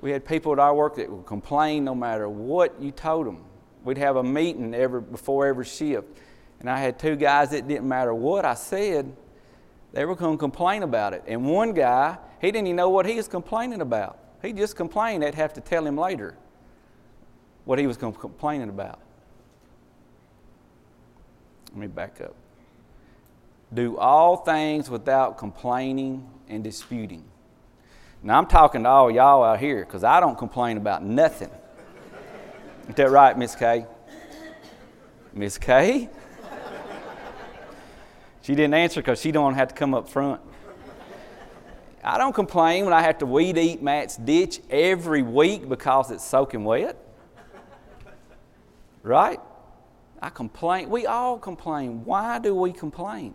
We 0.00 0.10
had 0.12 0.24
people 0.24 0.52
at 0.52 0.58
our 0.58 0.74
work 0.74 0.96
that 0.96 1.10
would 1.10 1.26
complain 1.26 1.84
no 1.84 1.94
matter 1.94 2.28
what 2.28 2.80
you 2.80 2.92
told 2.92 3.26
them. 3.26 3.44
We'd 3.82 3.98
have 3.98 4.16
a 4.16 4.22
meeting 4.22 4.74
every 4.74 5.00
before 5.00 5.46
every 5.46 5.64
shift, 5.64 6.06
and 6.60 6.70
I 6.70 6.78
had 6.78 6.98
two 6.98 7.16
guys 7.16 7.50
that 7.50 7.66
didn't 7.66 7.88
matter 7.88 8.14
what 8.14 8.44
I 8.44 8.54
said, 8.54 9.12
they 9.92 10.04
were 10.04 10.14
going 10.14 10.36
to 10.36 10.40
complain 10.40 10.82
about 10.82 11.14
it. 11.14 11.24
And 11.26 11.46
one 11.46 11.72
guy, 11.72 12.18
he 12.40 12.48
didn't 12.48 12.66
even 12.66 12.76
know 12.76 12.90
what 12.90 13.06
he 13.06 13.16
was 13.16 13.28
complaining 13.28 13.80
about. 13.80 14.18
He 14.42 14.52
just 14.52 14.76
complained. 14.76 15.22
They'd 15.22 15.34
have 15.34 15.54
to 15.54 15.60
tell 15.60 15.86
him 15.86 15.96
later 15.96 16.36
what 17.64 17.78
he 17.78 17.86
was 17.86 17.96
complaining 17.96 18.68
about. 18.68 19.00
Let 21.70 21.78
me 21.78 21.86
back 21.86 22.20
up. 22.20 22.34
Do 23.72 23.98
all 23.98 24.36
things 24.36 24.88
without 24.88 25.38
complaining 25.38 26.30
and 26.48 26.62
disputing. 26.62 27.24
Now, 28.22 28.38
I'm 28.38 28.46
talking 28.46 28.84
to 28.84 28.88
all 28.88 29.10
y'all 29.10 29.42
out 29.42 29.58
here 29.58 29.84
because 29.84 30.04
I 30.04 30.20
don't 30.20 30.38
complain 30.38 30.76
about 30.76 31.04
nothing. 31.04 31.50
Is 32.88 32.94
that 32.94 33.10
right, 33.10 33.36
Miss 33.36 33.54
Kay? 33.54 33.86
Miss 35.32 35.58
Kay? 35.58 36.08
She 38.42 38.54
didn't 38.54 38.74
answer 38.74 39.00
because 39.00 39.20
she 39.20 39.32
don't 39.32 39.54
have 39.54 39.68
to 39.68 39.74
come 39.74 39.94
up 39.94 40.08
front. 40.08 40.40
I 42.02 42.18
don't 42.18 42.34
complain 42.34 42.84
when 42.84 42.92
I 42.92 43.00
have 43.00 43.18
to 43.18 43.26
weed 43.26 43.56
eat 43.56 43.82
Matt's 43.82 44.16
ditch 44.16 44.60
every 44.68 45.22
week 45.22 45.68
because 45.68 46.10
it's 46.10 46.22
soaking 46.22 46.62
wet. 46.62 47.03
Right? 49.04 49.38
I 50.20 50.30
complain. 50.30 50.90
We 50.90 51.06
all 51.06 51.38
complain. 51.38 52.04
Why 52.04 52.40
do 52.40 52.56
we 52.56 52.72
complain? 52.72 53.34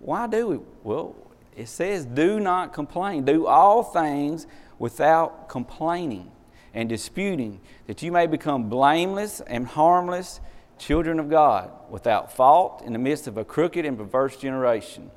Why 0.00 0.26
do 0.26 0.48
we? 0.48 0.58
Well, 0.82 1.14
it 1.56 1.68
says, 1.68 2.04
do 2.06 2.40
not 2.40 2.72
complain. 2.72 3.24
Do 3.24 3.46
all 3.46 3.84
things 3.84 4.48
without 4.80 5.48
complaining. 5.48 6.32
and 6.74 6.88
disputing, 6.88 7.60
that 7.86 8.02
you 8.02 8.10
may 8.10 8.26
become 8.26 8.68
blameless 8.68 9.40
and 9.42 9.66
harmless 9.66 10.40
children 10.78 11.20
of 11.20 11.28
God, 11.28 11.70
without 11.90 12.32
fault 12.32 12.82
in 12.82 12.92
the 12.92 12.98
midst 12.98 13.26
of 13.26 13.36
a 13.36 13.44
crooked 13.44 13.84
and 13.84 13.96
perverse 13.98 14.36
generation, 14.36 15.10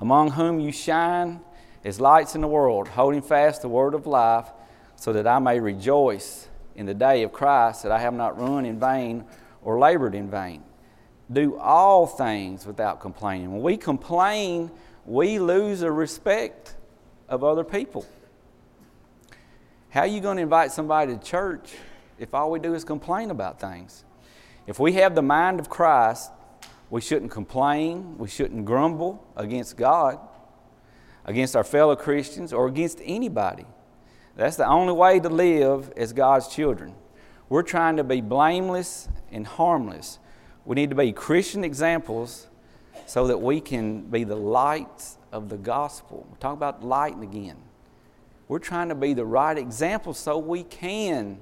among 0.00 0.32
whom 0.32 0.58
you 0.58 0.72
shine 0.72 1.40
as 1.84 2.00
lights 2.00 2.34
in 2.34 2.40
the 2.40 2.48
world, 2.48 2.88
holding 2.88 3.22
fast 3.22 3.62
the 3.62 3.68
word 3.68 3.94
of 3.94 4.06
life, 4.06 4.50
so 4.96 5.12
that 5.12 5.26
I 5.26 5.38
may 5.38 5.60
rejoice 5.60 6.48
in 6.76 6.86
the 6.86 6.94
day 6.94 7.22
of 7.22 7.32
Christ, 7.32 7.82
that 7.82 7.92
I 7.92 7.98
have 7.98 8.14
not 8.14 8.38
run 8.38 8.64
in 8.64 8.78
vain 8.78 9.24
or 9.62 9.78
labored 9.78 10.14
in 10.14 10.30
vain. 10.30 10.62
Do 11.30 11.58
all 11.58 12.06
things 12.06 12.66
without 12.66 13.00
complaining. 13.00 13.52
When 13.52 13.62
we 13.62 13.76
complain, 13.76 14.70
we 15.04 15.38
lose 15.38 15.80
the 15.80 15.92
respect 15.92 16.74
of 17.28 17.44
other 17.44 17.64
people. 17.64 18.06
How 19.90 20.00
are 20.00 20.06
you 20.06 20.20
going 20.20 20.36
to 20.36 20.42
invite 20.42 20.72
somebody 20.72 21.16
to 21.16 21.22
church 21.22 21.72
if 22.18 22.34
all 22.34 22.50
we 22.50 22.58
do 22.58 22.74
is 22.74 22.84
complain 22.84 23.30
about 23.30 23.60
things? 23.60 24.04
If 24.66 24.78
we 24.78 24.92
have 24.94 25.14
the 25.14 25.22
mind 25.22 25.58
of 25.58 25.68
Christ, 25.68 26.30
we 26.90 27.00
shouldn't 27.00 27.30
complain, 27.30 28.18
we 28.18 28.28
shouldn't 28.28 28.64
grumble 28.64 29.24
against 29.36 29.76
God, 29.76 30.18
against 31.24 31.56
our 31.56 31.64
fellow 31.64 31.96
Christians, 31.96 32.52
or 32.52 32.66
against 32.66 33.00
anybody. 33.02 33.64
That's 34.40 34.56
the 34.56 34.66
only 34.66 34.94
way 34.94 35.20
to 35.20 35.28
live 35.28 35.92
as 35.98 36.14
God's 36.14 36.48
children. 36.48 36.94
We're 37.50 37.62
trying 37.62 37.98
to 37.98 38.04
be 38.04 38.22
blameless 38.22 39.06
and 39.30 39.46
harmless. 39.46 40.18
We 40.64 40.76
need 40.76 40.88
to 40.88 40.96
be 40.96 41.12
Christian 41.12 41.62
examples 41.62 42.48
so 43.04 43.26
that 43.26 43.36
we 43.36 43.60
can 43.60 44.00
be 44.04 44.24
the 44.24 44.36
lights 44.36 45.18
of 45.30 45.50
the 45.50 45.58
gospel. 45.58 46.26
we 46.30 46.38
talk 46.38 46.54
about 46.54 46.82
lighting 46.82 47.22
again. 47.22 47.58
We're 48.48 48.60
trying 48.60 48.88
to 48.88 48.94
be 48.94 49.12
the 49.12 49.26
right 49.26 49.58
example 49.58 50.14
so 50.14 50.38
we 50.38 50.62
can 50.62 51.38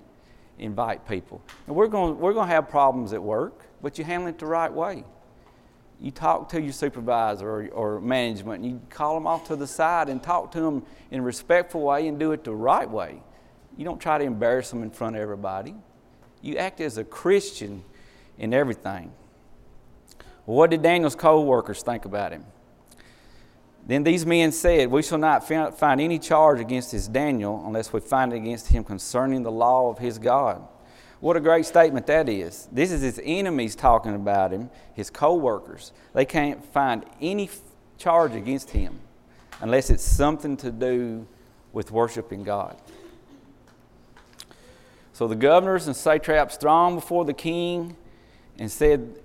invite 0.59 1.07
people. 1.07 1.41
And 1.69 1.77
we're 1.77 1.87
going, 1.87 2.19
we're 2.19 2.33
going 2.33 2.49
to 2.49 2.55
have 2.55 2.69
problems 2.69 3.13
at 3.13 3.23
work, 3.23 3.63
but 3.81 3.97
you 3.97 4.03
handle 4.03 4.29
it 4.29 4.41
the 4.41 4.47
right 4.47 4.73
way. 4.73 5.05
You 6.01 6.11
talk 6.13 6.49
to 6.51 6.61
your 6.61 6.73
supervisor 6.73 7.49
or, 7.49 7.69
or 7.69 8.01
management, 8.01 8.65
you 8.65 8.81
call 8.89 9.15
them 9.15 9.27
off 9.27 9.49
to 9.49 9.57
the 9.57 9.67
side 9.67 10.09
and 10.09 10.23
talk 10.23 10.53
to 10.53 10.61
them 10.61 10.85
in 11.11 11.21
a 11.21 11.23
respectful 11.23 11.83
way 11.83 12.07
and 12.07 12.19
do 12.19 12.33
it 12.33 12.45
the 12.45 12.55
right 12.55 12.89
way. 12.89 13.21
You 13.77 13.85
don't 13.85 14.01
try 14.01 14.19
to 14.19 14.25
embarrass 14.25 14.71
them 14.71 14.83
in 14.83 14.91
front 14.91 15.17
of 15.17 15.23
everybody. 15.23 15.75
You 16.41 16.57
act 16.57 16.81
as 16.81 16.99
a 16.99 17.05
Christian 17.05 17.83
in 18.39 18.55
everything. 18.55 19.13
Well, 20.47 20.57
what 20.57 20.71
did 20.71 20.83
Daniel's 20.83 21.17
co 21.17 21.43
workers 21.43 21.83
think 21.83 22.05
about 22.05 22.33
him? 22.33 22.45
Then 23.87 24.03
these 24.03 24.27
men 24.27 24.53
said, 24.53 24.91
We 24.91 25.03
shall 25.03 25.19
not 25.19 25.49
find 25.49 26.01
any 26.01 26.19
charge 26.19 26.61
against 26.61 26.93
this 26.93 27.09
Daniel 27.09 27.63
unless 27.67 27.93
we 27.93 28.01
find 28.01 28.33
it 28.33 28.37
against 28.37 28.69
him 28.69 28.85
concerning 28.85 29.43
the 29.43 29.51
law 29.51 29.91
of 29.91 29.99
his 29.99 30.19
God. 30.19 30.63
What 31.21 31.37
a 31.37 31.41
great 31.41 31.67
statement 31.67 32.07
that 32.07 32.29
is. 32.29 32.69
This 32.71 32.93
is 32.93 33.03
his 33.03 33.21
enemies 33.25 33.75
talking 33.75 34.15
about 34.15 34.53
him, 34.53 34.71
his 34.95 35.11
co 35.11 35.35
workers. 35.35 35.93
They 36.15 36.25
can't 36.25 36.65
find 36.67 37.05
any 37.21 37.51
charge 37.99 38.35
against 38.35 38.71
him 38.71 39.01
unless 39.61 39.91
it's 39.91 40.05
something 40.05 40.57
to 40.59 40.71
do 40.71 41.27
with 41.73 41.91
worshiping 41.91 42.45
God. 42.45 42.77
So 45.13 45.27
the 45.27 45.35
governors 45.35 45.89
and 45.89 45.97
satraps 45.97 46.57
thronged 46.57 46.97
before 46.97 47.25
the 47.25 47.35
king 47.35 47.97
and 48.57 48.71
said, 48.71 49.19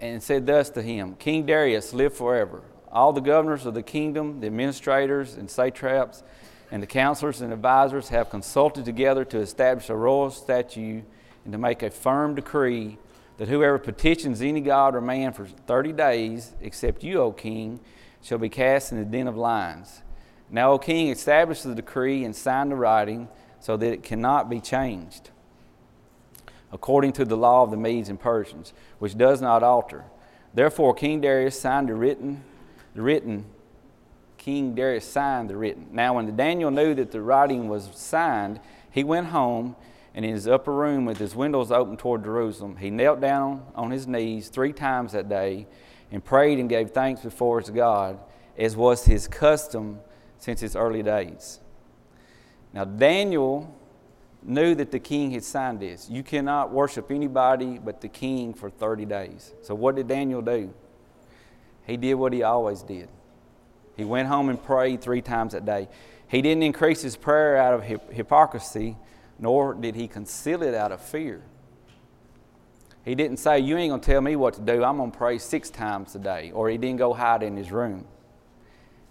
and 0.00 0.22
said 0.22 0.46
thus 0.46 0.70
to 0.70 0.82
him 0.82 1.16
King 1.16 1.44
Darius, 1.46 1.92
live 1.92 2.14
forever. 2.14 2.62
All 2.92 3.12
the 3.12 3.20
governors 3.20 3.66
of 3.66 3.74
the 3.74 3.82
kingdom, 3.82 4.38
the 4.40 4.46
administrators 4.46 5.34
and 5.34 5.50
satraps, 5.50 6.22
and 6.70 6.80
the 6.80 6.86
counselors 6.86 7.40
and 7.40 7.52
advisors 7.52 8.10
have 8.10 8.30
consulted 8.30 8.84
together 8.84 9.24
to 9.24 9.38
establish 9.38 9.88
a 9.88 9.96
royal 9.96 10.30
statute 10.30 11.04
and 11.44 11.52
to 11.52 11.58
make 11.58 11.82
a 11.82 11.90
firm 11.90 12.34
decree 12.34 12.98
that 13.38 13.48
whoever 13.48 13.78
petitions 13.78 14.42
any 14.42 14.60
god 14.60 14.94
or 14.94 15.00
man 15.00 15.32
for 15.32 15.46
30 15.46 15.92
days, 15.92 16.52
except 16.60 17.02
you, 17.02 17.20
O 17.20 17.32
king, 17.32 17.80
shall 18.22 18.38
be 18.38 18.48
cast 18.48 18.92
in 18.92 18.98
the 18.98 19.04
den 19.04 19.26
of 19.26 19.36
lions. 19.36 20.02
Now, 20.50 20.72
O 20.72 20.78
king, 20.78 21.08
establish 21.08 21.62
the 21.62 21.74
decree 21.74 22.24
and 22.24 22.36
sign 22.36 22.68
the 22.68 22.76
writing 22.76 23.28
so 23.58 23.76
that 23.76 23.92
it 23.92 24.02
cannot 24.02 24.48
be 24.50 24.60
changed 24.60 25.30
according 26.72 27.12
to 27.12 27.24
the 27.24 27.36
law 27.36 27.62
of 27.62 27.70
the 27.70 27.76
Medes 27.76 28.08
and 28.08 28.18
Persians, 28.18 28.72
which 28.98 29.16
does 29.16 29.40
not 29.40 29.62
alter. 29.62 30.04
Therefore, 30.54 30.94
King 30.94 31.20
Darius 31.20 31.60
signed 31.60 31.88
the 31.88 31.94
written, 31.94 32.42
the 32.94 33.02
written. 33.02 33.44
King 34.38 34.74
Darius 34.74 35.04
signed 35.04 35.50
the 35.50 35.56
written. 35.56 35.88
Now, 35.92 36.14
when 36.14 36.34
Daniel 36.34 36.70
knew 36.70 36.94
that 36.94 37.12
the 37.12 37.20
writing 37.20 37.68
was 37.68 37.90
signed, 37.94 38.58
he 38.90 39.04
went 39.04 39.28
home 39.28 39.76
and 40.14 40.24
in 40.24 40.32
his 40.32 40.46
upper 40.46 40.72
room 40.72 41.04
with 41.04 41.18
his 41.18 41.34
windows 41.34 41.70
open 41.70 41.96
toward 41.96 42.24
Jerusalem, 42.24 42.76
he 42.76 42.90
knelt 42.90 43.20
down 43.20 43.64
on 43.74 43.90
his 43.90 44.06
knees 44.06 44.48
three 44.48 44.72
times 44.72 45.12
that 45.12 45.28
day 45.28 45.66
and 46.10 46.22
prayed 46.22 46.58
and 46.58 46.68
gave 46.68 46.90
thanks 46.90 47.22
before 47.22 47.60
his 47.60 47.70
God, 47.70 48.18
as 48.58 48.76
was 48.76 49.04
his 49.04 49.26
custom 49.26 50.00
since 50.38 50.60
his 50.60 50.76
early 50.76 51.02
days. 51.02 51.60
Now, 52.74 52.84
Daniel 52.84 53.74
knew 54.42 54.74
that 54.74 54.90
the 54.90 54.98
king 54.98 55.30
had 55.30 55.44
signed 55.44 55.80
this. 55.80 56.10
You 56.10 56.22
cannot 56.22 56.72
worship 56.72 57.10
anybody 57.10 57.78
but 57.78 58.00
the 58.00 58.08
king 58.08 58.54
for 58.54 58.70
30 58.70 59.04
days. 59.06 59.54
So, 59.62 59.74
what 59.74 59.94
did 59.94 60.08
Daniel 60.08 60.42
do? 60.42 60.74
He 61.86 61.96
did 61.96 62.14
what 62.14 62.32
he 62.32 62.42
always 62.42 62.82
did. 62.82 63.08
He 63.96 64.04
went 64.04 64.28
home 64.28 64.48
and 64.48 64.62
prayed 64.62 65.00
three 65.00 65.22
times 65.22 65.54
a 65.54 65.60
day. 65.60 65.88
He 66.28 66.42
didn't 66.42 66.62
increase 66.62 67.02
his 67.02 67.16
prayer 67.16 67.56
out 67.56 67.74
of 67.74 68.10
hypocrisy, 68.10 68.96
nor 69.38 69.74
did 69.74 69.94
he 69.94 70.08
conceal 70.08 70.62
it 70.62 70.74
out 70.74 70.92
of 70.92 71.00
fear. 71.00 71.42
He 73.04 73.14
didn't 73.14 73.38
say, 73.38 73.58
You 73.58 73.76
ain't 73.76 73.90
going 73.90 74.00
to 74.00 74.06
tell 74.06 74.20
me 74.20 74.36
what 74.36 74.54
to 74.54 74.60
do. 74.60 74.84
I'm 74.84 74.96
going 74.96 75.10
to 75.10 75.18
pray 75.18 75.38
six 75.38 75.70
times 75.70 76.14
a 76.14 76.18
day. 76.18 76.52
Or 76.52 76.70
he 76.70 76.78
didn't 76.78 76.98
go 76.98 77.12
hide 77.12 77.42
in 77.42 77.56
his 77.56 77.72
room. 77.72 78.06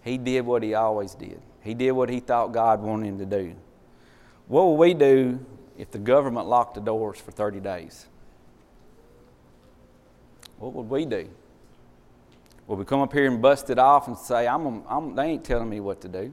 He 0.02 0.18
did 0.18 0.46
what 0.46 0.62
he 0.62 0.74
always 0.74 1.14
did. 1.14 1.40
He 1.60 1.74
did 1.74 1.92
what 1.92 2.08
he 2.08 2.20
thought 2.20 2.52
God 2.52 2.80
wanted 2.82 3.06
him 3.06 3.18
to 3.18 3.26
do. 3.26 3.54
What 4.48 4.62
will 4.62 4.76
we 4.76 4.94
do 4.94 5.44
if 5.78 5.90
the 5.90 5.98
government 5.98 6.48
locked 6.48 6.74
the 6.74 6.80
doors 6.80 7.18
for 7.18 7.30
30 7.30 7.60
days? 7.60 8.06
What 10.58 10.72
would 10.72 10.88
we 10.88 11.04
do? 11.04 11.28
Will 12.66 12.76
we 12.76 12.84
come 12.84 13.00
up 13.00 13.12
here 13.12 13.26
and 13.26 13.42
bust 13.42 13.70
it 13.70 13.78
off 13.78 14.08
and 14.08 14.16
say, 14.16 14.46
I'm, 14.46 14.84
I'm, 14.88 15.14
they 15.14 15.24
ain't 15.24 15.44
telling 15.44 15.68
me 15.68 15.80
what 15.80 16.00
to 16.02 16.08
do? 16.08 16.32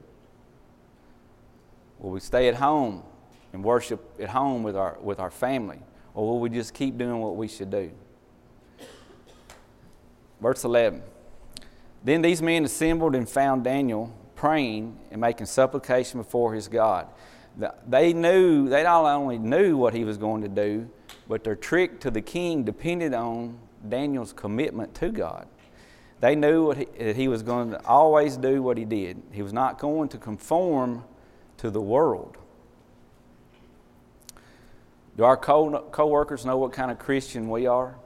Will 1.99 2.11
we 2.11 2.19
stay 2.19 2.47
at 2.47 2.55
home 2.55 3.03
and 3.53 3.63
worship 3.63 4.15
at 4.19 4.29
home 4.29 4.63
with 4.63 4.75
our, 4.75 4.97
with 5.01 5.19
our 5.19 5.31
family? 5.31 5.79
Or 6.13 6.27
will 6.27 6.39
we 6.39 6.49
just 6.49 6.73
keep 6.73 6.97
doing 6.97 7.19
what 7.19 7.35
we 7.35 7.47
should 7.47 7.69
do? 7.69 7.91
Verse 10.41 10.63
11 10.63 11.01
Then 12.03 12.21
these 12.21 12.41
men 12.41 12.65
assembled 12.65 13.15
and 13.15 13.27
found 13.27 13.63
Daniel 13.63 14.13
praying 14.35 14.97
and 15.11 15.19
making 15.19 15.45
supplication 15.45 16.19
before 16.19 16.53
his 16.53 16.67
God 16.67 17.07
they 17.87 18.13
knew, 18.13 18.69
they 18.69 18.83
not 18.83 19.05
only 19.05 19.37
knew 19.37 19.77
what 19.77 19.93
he 19.93 20.03
was 20.03 20.17
going 20.17 20.41
to 20.41 20.47
do, 20.47 20.89
but 21.27 21.43
their 21.43 21.55
trick 21.55 21.99
to 22.01 22.11
the 22.11 22.21
king 22.21 22.63
depended 22.63 23.13
on 23.13 23.57
Daniel's 23.87 24.33
commitment 24.33 24.93
to 24.95 25.09
God. 25.09 25.47
They 26.21 26.35
knew 26.35 26.67
what 26.67 26.77
he, 26.77 26.85
that 26.97 27.15
he 27.15 27.27
was 27.27 27.43
going 27.43 27.71
to 27.71 27.85
always 27.85 28.35
do 28.37 28.61
what 28.61 28.77
he 28.77 28.85
did. 28.85 29.21
He 29.31 29.41
was 29.41 29.53
not 29.53 29.79
going 29.79 30.09
to 30.09 30.17
conform 30.17 31.03
to 31.57 31.69
the 31.69 31.81
world. 31.81 32.37
Do 35.19 35.25
our 35.25 35.35
co 35.35 36.07
workers 36.07 36.45
know 36.45 36.57
what 36.57 36.71
kind 36.71 36.89
of 36.89 36.97
Christian 36.97 37.49
we 37.49 37.67
are? 37.67 37.97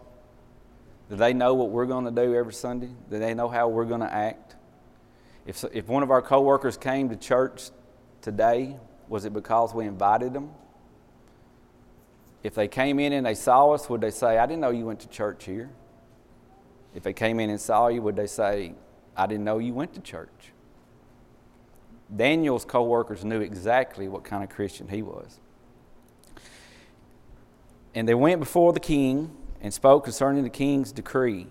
Do 1.11 1.15
they 1.15 1.31
know 1.31 1.53
what 1.53 1.69
we're 1.69 1.85
going 1.85 2.05
to 2.05 2.11
do 2.11 2.33
every 2.33 2.53
Sunday? 2.53 2.89
Do 3.11 3.19
they 3.19 3.35
know 3.35 3.47
how 3.49 3.67
we're 3.67 3.85
going 3.85 4.01
to 4.01 4.11
act? 4.11 4.55
If, 5.45 5.63
if 5.73 5.87
one 5.87 6.01
of 6.01 6.09
our 6.09 6.23
co 6.23 6.41
workers 6.41 6.75
came 6.75 7.09
to 7.09 7.15
church 7.15 7.69
today 8.23 8.77
was 9.07 9.25
it 9.25 9.33
because 9.33 9.75
we 9.75 9.85
invited 9.85 10.33
them? 10.33 10.49
If 12.41 12.55
they 12.55 12.67
came 12.67 12.97
in 12.99 13.13
and 13.13 13.27
they 13.27 13.35
saw 13.35 13.69
us, 13.73 13.87
would 13.91 14.01
they 14.01 14.09
say, 14.09 14.39
I 14.39 14.47
didn't 14.47 14.61
know 14.61 14.71
you 14.71 14.87
went 14.87 15.01
to 15.01 15.07
church 15.07 15.45
here? 15.45 15.69
If 16.95 17.03
they 17.03 17.13
came 17.13 17.39
in 17.39 17.51
and 17.51 17.61
saw 17.61 17.89
you, 17.89 18.01
would 18.01 18.15
they 18.15 18.25
say, 18.25 18.73
I 19.15 19.27
didn't 19.27 19.43
know 19.43 19.59
you 19.59 19.75
went 19.75 19.93
to 19.93 20.01
church? 20.01 20.51
Daniel's 22.15 22.65
co 22.65 22.81
workers 22.81 23.23
knew 23.23 23.41
exactly 23.41 24.07
what 24.07 24.23
kind 24.23 24.43
of 24.43 24.49
Christian 24.49 24.87
he 24.87 25.03
was. 25.03 25.39
And 27.95 28.07
they 28.07 28.13
went 28.13 28.39
before 28.39 28.73
the 28.73 28.79
king 28.79 29.35
and 29.61 29.73
spoke 29.73 30.03
concerning 30.03 30.43
the 30.43 30.49
king's 30.49 30.91
decree. 30.91 31.47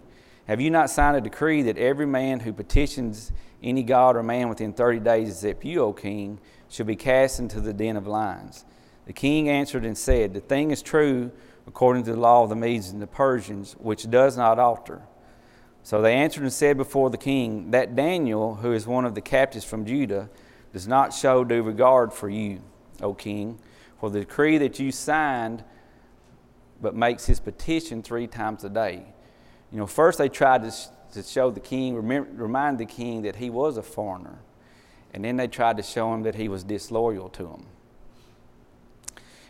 Have 0.47 0.61
you 0.61 0.71
not 0.71 0.91
signed 0.91 1.17
a 1.17 1.21
decree 1.21 1.63
that 1.63 1.79
every 1.79 2.07
man 2.07 2.41
who 2.41 2.53
petitions 2.53 3.33
any 3.63 3.83
god 3.83 4.17
or 4.17 4.23
man 4.23 4.49
within 4.49 4.73
30 4.73 5.01
days 5.01 5.29
except 5.29 5.65
you, 5.65 5.83
O 5.83 5.93
king, 5.93 6.41
shall 6.69 6.87
be 6.87 6.97
cast 6.97 7.39
into 7.39 7.61
the 7.61 7.73
den 7.73 7.97
of 7.97 8.07
lions. 8.07 8.65
The 9.07 9.13
king 9.13 9.49
answered 9.49 9.85
and 9.85 9.97
said, 9.97 10.35
The 10.35 10.41
thing 10.41 10.71
is 10.71 10.83
true 10.83 11.31
according 11.67 12.05
to 12.05 12.13
the 12.13 12.21
law 12.21 12.43
of 12.43 12.49
the 12.49 12.57
Medes 12.57 12.91
and 12.91 13.01
the 13.01 13.07
Persians, 13.07 13.75
which 13.75 14.11
does 14.11 14.37
not 14.37 14.59
alter. 14.59 15.03
So 15.85 16.01
they 16.01 16.15
answered 16.15 16.43
and 16.45 16.53
said 16.53 16.77
before 16.77 17.11
the 17.11 17.17
king, 17.17 17.71
That 17.71 17.95
Daniel, 17.95 18.57
who 18.57 18.73
is 18.73 18.87
one 18.87 19.05
of 19.05 19.15
the 19.15 19.21
captives 19.21 19.65
from 19.65 19.85
Judah, 19.85 20.29
does 20.73 20.89
not 20.89 21.13
show 21.13 21.45
due 21.45 21.63
regard 21.63 22.13
for 22.13 22.29
you, 22.29 22.63
O 23.01 23.15
king. 23.15 23.59
for 23.99 24.11
the 24.11 24.21
decree 24.21 24.59
that 24.59 24.81
you 24.81 24.91
signed, 24.91 25.63
but 26.83 26.97
makes 26.97 27.25
his 27.25 27.41
petition 27.41 28.03
three 28.03 28.27
times 28.27 28.65
a 28.65 28.69
day. 28.69 29.05
You 29.71 29.79
know, 29.79 29.87
first 29.87 30.19
they 30.19 30.29
tried 30.29 30.65
to, 30.65 30.73
to 31.13 31.23
show 31.23 31.51
the 31.51 31.61
king, 31.61 31.95
remind 31.95 32.79
the 32.79 32.85
king 32.85 33.23
that 33.23 33.37
he 33.37 33.49
was 33.49 33.79
a 33.79 33.83
foreigner. 33.83 34.41
And 35.15 35.25
then 35.25 35.37
they 35.37 35.47
tried 35.47 35.77
to 35.77 35.83
show 35.83 36.13
him 36.13 36.25
that 36.25 36.35
he 36.35 36.49
was 36.49 36.65
disloyal 36.65 37.29
to 37.31 37.47
him. 37.47 37.67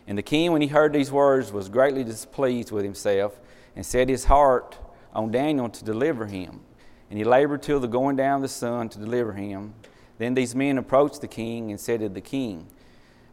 And 0.05 0.17
the 0.17 0.23
king, 0.23 0.51
when 0.51 0.61
he 0.61 0.67
heard 0.67 0.93
these 0.93 1.11
words, 1.11 1.51
was 1.51 1.69
greatly 1.69 2.03
displeased 2.03 2.71
with 2.71 2.83
himself 2.83 3.39
and 3.75 3.85
set 3.85 4.09
his 4.09 4.25
heart 4.25 4.77
on 5.13 5.31
Daniel 5.31 5.69
to 5.69 5.83
deliver 5.83 6.25
him. 6.25 6.61
And 7.09 7.17
he 7.17 7.23
labored 7.23 7.63
till 7.63 7.79
the 7.79 7.87
going 7.87 8.15
down 8.15 8.37
of 8.37 8.41
the 8.41 8.47
sun 8.49 8.89
to 8.89 8.99
deliver 8.99 9.33
him. 9.33 9.73
Then 10.17 10.33
these 10.33 10.53
men 10.55 10.77
approached 10.77 11.21
the 11.21 11.27
king 11.27 11.71
and 11.71 11.79
said 11.79 12.01
to 12.01 12.09
the 12.09 12.21
king, 12.21 12.67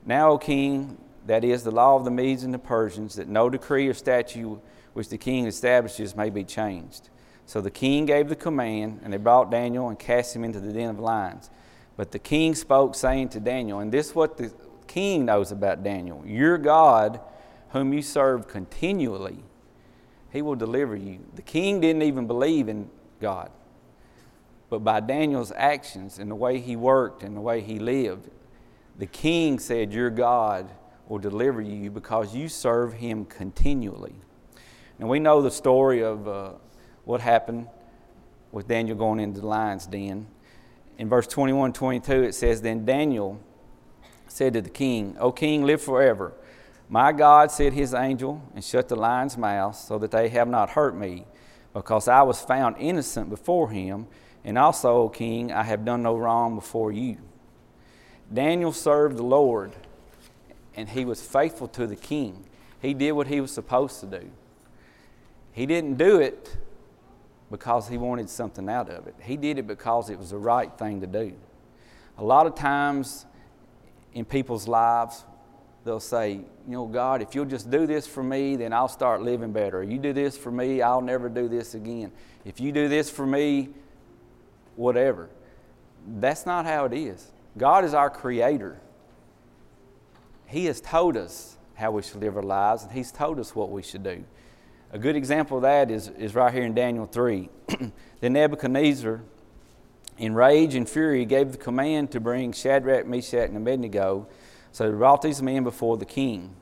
Now, 0.07 0.31
O 0.31 0.39
king, 0.39 0.99
that 1.27 1.45
is 1.45 1.63
the 1.63 1.71
law 1.71 1.97
of 1.97 2.05
the 2.05 2.11
Medes 2.11 2.45
and 2.45 2.53
the 2.53 2.59
Persians, 2.59 3.15
that 3.17 3.29
no 3.29 3.51
decree 3.51 3.89
or 3.89 3.95
statute 3.95 4.61
which 4.93 5.09
the 5.09 5.19
king 5.19 5.47
establishes 5.47 6.17
may 6.17 6.31
be 6.31 6.45
changed. 6.45 7.11
So 7.47 7.61
the 7.61 7.71
king 7.71 8.07
gave 8.07 8.29
the 8.29 8.37
command, 8.37 9.01
and 9.03 9.13
they 9.13 9.17
brought 9.17 9.51
Daniel 9.51 9.89
and 9.89 9.99
cast 9.99 10.35
him 10.35 10.45
into 10.45 10.61
the 10.61 10.73
den 10.73 10.91
of 10.91 11.01
lions. 11.01 11.51
But 11.97 12.13
the 12.13 12.19
king 12.19 12.55
spoke, 12.55 12.95
saying 12.95 13.31
to 13.31 13.41
Daniel, 13.41 13.81
and 13.81 13.93
this 13.93 14.09
is 14.11 14.15
what 14.15 14.37
the 14.37 14.53
king 14.87 15.25
knows 15.25 15.53
about 15.53 15.83
Daniel 15.83 16.23
Your 16.27 16.59
God, 16.59 17.21
whom 17.71 17.93
you 17.93 18.03
serve 18.03 18.49
continually, 18.49 19.43
he 20.33 20.43
will 20.43 20.57
deliver 20.57 20.97
you. 20.97 21.21
The 21.35 21.43
king 21.43 21.81
didn't 21.81 22.03
even 22.03 22.27
believe 22.27 22.69
in 22.69 22.89
God. 23.21 23.51
But 24.69 24.81
by 24.81 25.01
Daniel's 25.01 25.53
actions 25.55 26.19
and 26.19 26.31
the 26.31 26.37
way 26.37 26.61
he 26.61 26.77
worked 26.77 27.23
and 27.23 27.37
the 27.37 27.41
way 27.41 27.61
he 27.61 27.79
lived, 27.79 28.31
the 28.97 29.07
king 29.07 29.59
said, 29.59 29.93
Your 29.93 30.11
God 30.11 30.71
will 31.11 31.19
deliver 31.19 31.61
you 31.61 31.91
because 31.91 32.35
you 32.35 32.49
serve 32.49 32.95
him 32.95 33.25
continually. 33.25 34.15
And 35.01 35.09
we 35.09 35.19
know 35.19 35.43
the 35.43 35.51
story 35.51 36.05
of 36.05 36.29
uh, 36.29 36.53
what 37.05 37.21
happened 37.21 37.67
with 38.53 38.69
Daniel 38.69 38.97
going 38.97 39.19
into 39.19 39.41
the 39.41 39.47
lion's 39.47 39.87
den. 39.87 40.29
In 40.99 41.09
verse 41.09 41.27
21 41.27 41.73
22, 41.73 42.23
it 42.23 42.35
says, 42.35 42.63
Then 42.63 42.85
Daniel 42.85 43.41
said 44.29 44.53
to 44.53 44.63
the 44.63 44.71
king, 44.71 45.17
O 45.19 45.33
king, 45.33 45.65
live 45.65 45.83
forever. 45.83 46.33
My 46.89 47.11
God 47.11 47.51
said 47.51 47.73
his 47.73 47.93
angel 47.93 48.41
and 48.55 48.65
shut 48.65 48.89
the 48.89 48.97
lion's 48.97 49.37
mouth 49.37 49.75
so 49.75 49.99
that 49.99 50.13
they 50.13 50.29
have 50.29 50.49
not 50.49 50.71
hurt 50.71 50.97
me, 50.97 51.27
because 51.75 52.07
I 52.07 52.23
was 52.23 52.41
found 52.41 52.77
innocent 52.79 53.29
before 53.31 53.71
him 53.71 54.07
and 54.45 54.57
also, 54.57 54.97
O 54.97 55.09
king, 55.09 55.53
I 55.53 55.65
have 55.65 55.85
done 55.85 56.03
no 56.03 56.17
wrong 56.17 56.55
before 56.55 56.93
you. 56.93 57.19
Daniel 58.33 58.73
served 58.73 59.17
the 59.17 59.25
Lord, 59.25 59.73
and 60.77 60.89
he 60.89 61.05
was 61.05 61.23
faithful 61.23 61.69
to 61.69 61.87
the 61.87 61.97
king. 61.97 62.45
He 62.81 62.95
did 62.95 63.13
what 63.13 63.27
he 63.27 63.41
was 63.41 63.53
supposed 63.53 64.01
to 64.01 64.07
do. 64.07 64.31
He 65.53 65.67
didn't 65.67 65.97
do 65.97 66.21
it 66.21 66.57
because 67.51 67.89
he 67.89 67.99
wanted 67.99 68.31
something 68.31 68.69
out 68.69 68.89
of 68.89 69.07
it, 69.07 69.15
he 69.21 69.37
did 69.37 69.59
it 69.59 69.67
because 69.67 70.09
it 70.11 70.19
was 70.19 70.31
the 70.31 70.39
right 70.39 70.73
thing 70.79 71.01
to 71.01 71.07
do. 71.07 71.33
A 72.19 72.25
lot 72.25 72.47
of 72.47 72.55
times 72.55 73.27
in 74.13 74.25
people's 74.25 74.69
lives, 74.69 75.25
they'll 75.85 76.01
say, 76.01 76.33
You 76.33 76.45
know, 76.67 76.87
God, 76.87 77.23
if 77.23 77.35
you'll 77.35 77.45
just 77.45 77.71
do 77.71 77.87
this 77.87 78.07
for 78.07 78.23
me, 78.23 78.57
then 78.57 78.73
I'll 78.73 78.89
start 78.89 79.23
living 79.23 79.53
better. 79.53 79.83
You 79.83 79.99
do 79.99 80.13
this 80.13 80.37
for 80.37 80.51
me, 80.51 80.83
I'll 80.83 81.01
never 81.01 81.29
do 81.29 81.49
this 81.49 81.75
again. 81.75 82.13
If 82.45 82.61
you 82.61 82.73
do 82.73 82.89
this 82.89 83.11
for 83.11 83.27
me, 83.27 83.71
whatever. 84.77 85.29
That's 86.07 86.47
not 86.47 86.65
how 86.65 86.87
it 86.87 86.93
is. 86.93 87.31
God 87.59 87.85
is 87.85 87.95
our 87.95 88.11
creator. 88.11 88.81
He 90.51 90.67
has 90.67 90.81
told 90.81 91.17
us 91.17 91.57
how 91.75 91.93
we 91.93 92.03
should 92.03 92.21
live 92.21 92.37
our 92.37 92.43
lives, 92.43 92.83
and 92.83 92.91
He's 92.91 93.13
told 93.13 93.39
us 93.39 93.55
what 93.55 93.71
we 93.71 93.83
should 93.83 94.03
do. 94.03 94.25
A 94.93 94.99
good 94.99 95.15
example 95.15 95.59
of 95.59 95.63
that 95.63 95.91
is, 95.91 96.09
is 96.09 96.35
right 96.35 96.53
here 96.53 96.65
in 96.65 96.75
Daniel 96.75 97.07
3. 97.07 97.49
then 98.21 98.33
Nebuchadnezzar, 98.33 99.23
in 100.19 100.35
rage 100.35 100.75
and 100.75 100.89
fury, 100.89 101.25
gave 101.25 101.53
the 101.53 101.59
command 101.59 102.11
to 102.11 102.21
bring 102.21 102.53
Shadrach, 102.53 103.07
Meshach, 103.07 103.49
and 103.49 103.57
Abednego. 103.57 104.27
So 104.73 104.91
they 104.91 104.97
brought 104.97 105.23
these 105.23 105.41
men 105.41 105.63
before 105.63 105.97
the 105.97 106.05
king. 106.05 106.57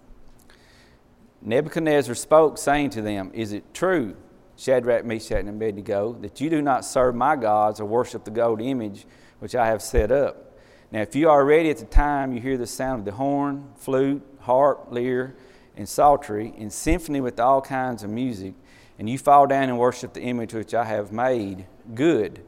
Nebuchadnezzar 1.40 2.14
spoke, 2.14 2.58
saying 2.58 2.90
to 2.90 3.00
them, 3.02 3.30
Is 3.32 3.52
it 3.54 3.72
true 3.72 4.16
Shadrach, 4.58 5.04
Meshach, 5.06 5.38
and 5.38 5.48
Abednego, 5.48 6.14
that 6.20 6.40
you 6.40 6.50
do 6.50 6.60
not 6.60 6.84
serve 6.84 7.14
my 7.14 7.36
gods 7.36 7.80
or 7.80 7.86
worship 7.86 8.24
the 8.24 8.30
gold 8.30 8.60
image 8.60 9.06
which 9.38 9.54
I 9.54 9.68
have 9.68 9.80
set 9.80 10.10
up. 10.10 10.47
Now, 10.90 11.02
if 11.02 11.14
you 11.14 11.28
are 11.28 11.44
ready 11.44 11.68
at 11.70 11.78
the 11.78 11.84
time 11.84 12.32
you 12.32 12.40
hear 12.40 12.56
the 12.56 12.66
sound 12.66 13.00
of 13.00 13.04
the 13.04 13.12
horn, 13.12 13.68
flute, 13.76 14.22
harp, 14.40 14.88
lyre, 14.90 15.36
and 15.76 15.88
psaltery, 15.88 16.54
in 16.56 16.70
symphony 16.70 17.20
with 17.20 17.38
all 17.38 17.60
kinds 17.60 18.02
of 18.02 18.10
music, 18.10 18.54
and 18.98 19.08
you 19.08 19.18
fall 19.18 19.46
down 19.46 19.64
and 19.64 19.78
worship 19.78 20.14
the 20.14 20.22
image 20.22 20.54
which 20.54 20.74
I 20.74 20.84
have 20.84 21.12
made, 21.12 21.66
good. 21.94 22.42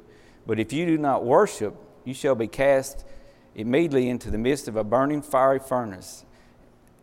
But 0.47 0.59
if 0.59 0.73
you 0.73 0.87
do 0.87 0.97
not 0.97 1.25
worship, 1.25 1.77
you 2.05 2.15
shall 2.15 2.35
be 2.35 2.49
cast 2.49 3.05
immediately 3.55 4.09
into 4.09 4.31
the 4.31 4.39
midst 4.39 4.69
of 4.69 4.77
a 4.77 4.85
burning 4.85 5.23
fiery 5.23 5.59
furnace. 5.59 6.25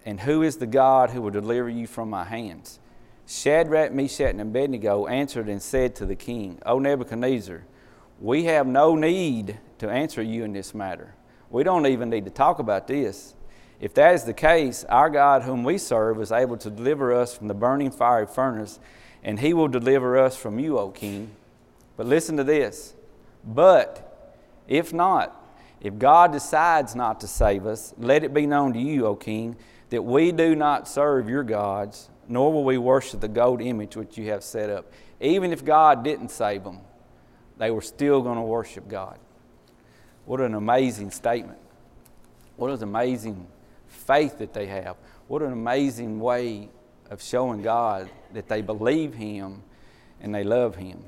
And 0.05 0.21
who 0.21 0.41
is 0.41 0.57
the 0.57 0.67
God 0.67 1.11
who 1.11 1.21
will 1.21 1.31
deliver 1.31 1.69
you 1.69 1.85
from 1.85 2.09
my 2.09 2.23
hands? 2.23 2.79
Shadrach, 3.27 3.91
Meshach, 3.91 4.31
and 4.31 4.41
Abednego 4.41 5.05
answered 5.05 5.49
and 5.49 5.61
said 5.61 5.95
to 5.97 6.05
the 6.05 6.15
king, 6.15 6.59
O 6.65 6.79
Nebuchadnezzar, 6.79 7.63
we 8.19 8.45
have 8.45 8.65
no 8.65 8.95
need 8.95 9.59
to 9.77 9.89
answer 9.89 10.21
you 10.21 10.43
in 10.43 10.53
this 10.53 10.73
matter. 10.73 11.13
We 11.49 11.63
don't 11.63 11.85
even 11.85 12.09
need 12.09 12.25
to 12.25 12.31
talk 12.31 12.59
about 12.59 12.87
this. 12.87 13.35
If 13.79 13.93
that 13.93 14.15
is 14.15 14.23
the 14.23 14.33
case, 14.33 14.83
our 14.85 15.09
God, 15.09 15.43
whom 15.43 15.63
we 15.63 15.77
serve, 15.77 16.19
is 16.21 16.31
able 16.31 16.57
to 16.57 16.69
deliver 16.69 17.13
us 17.13 17.37
from 17.37 17.47
the 17.47 17.53
burning 17.53 17.91
fiery 17.91 18.25
furnace, 18.25 18.79
and 19.23 19.39
he 19.39 19.53
will 19.53 19.67
deliver 19.67 20.17
us 20.17 20.35
from 20.35 20.59
you, 20.59 20.77
O 20.79 20.89
king. 20.89 21.31
But 21.95 22.07
listen 22.07 22.37
to 22.37 22.43
this. 22.43 22.95
But 23.43 24.33
if 24.67 24.93
not, 24.93 25.43
if 25.79 25.97
God 25.97 26.31
decides 26.31 26.95
not 26.95 27.19
to 27.21 27.27
save 27.27 27.65
us, 27.65 27.93
let 27.97 28.23
it 28.23 28.33
be 28.33 28.47
known 28.47 28.73
to 28.73 28.79
you, 28.79 29.05
O 29.05 29.15
king, 29.15 29.55
that 29.89 30.01
we 30.01 30.31
do 30.31 30.55
not 30.55 30.87
serve 30.87 31.29
your 31.29 31.43
gods 31.43 32.09
nor 32.27 32.51
will 32.51 32.63
we 32.63 32.77
worship 32.77 33.21
the 33.21 33.27
gold 33.27 33.61
image 33.61 33.95
which 33.95 34.17
you 34.17 34.29
have 34.29 34.43
set 34.43 34.69
up. 34.69 34.91
Even 35.19 35.51
if 35.51 35.63
God 35.63 36.03
didn't 36.03 36.29
save 36.29 36.63
them, 36.63 36.81
they 37.57 37.71
were 37.71 37.81
still 37.81 38.21
going 38.21 38.35
to 38.35 38.43
worship 38.43 38.87
God. 38.87 39.17
What 40.27 40.41
an 40.41 40.55
amazing 40.55 41.11
statement. 41.11 41.57
What 42.57 42.69
an 42.69 42.83
amazing 42.83 43.47
faith 43.87 44.39
that 44.39 44.53
they 44.53 44.67
have. 44.67 44.97
What 45.29 45.41
an 45.41 45.53
amazing 45.53 46.19
way 46.19 46.67
of 47.09 47.21
showing 47.21 47.61
God 47.61 48.09
that 48.33 48.49
they 48.49 48.61
believe 48.61 49.13
Him 49.13 49.63
and 50.19 50.35
they 50.35 50.43
love 50.43 50.75
Him. 50.75 51.01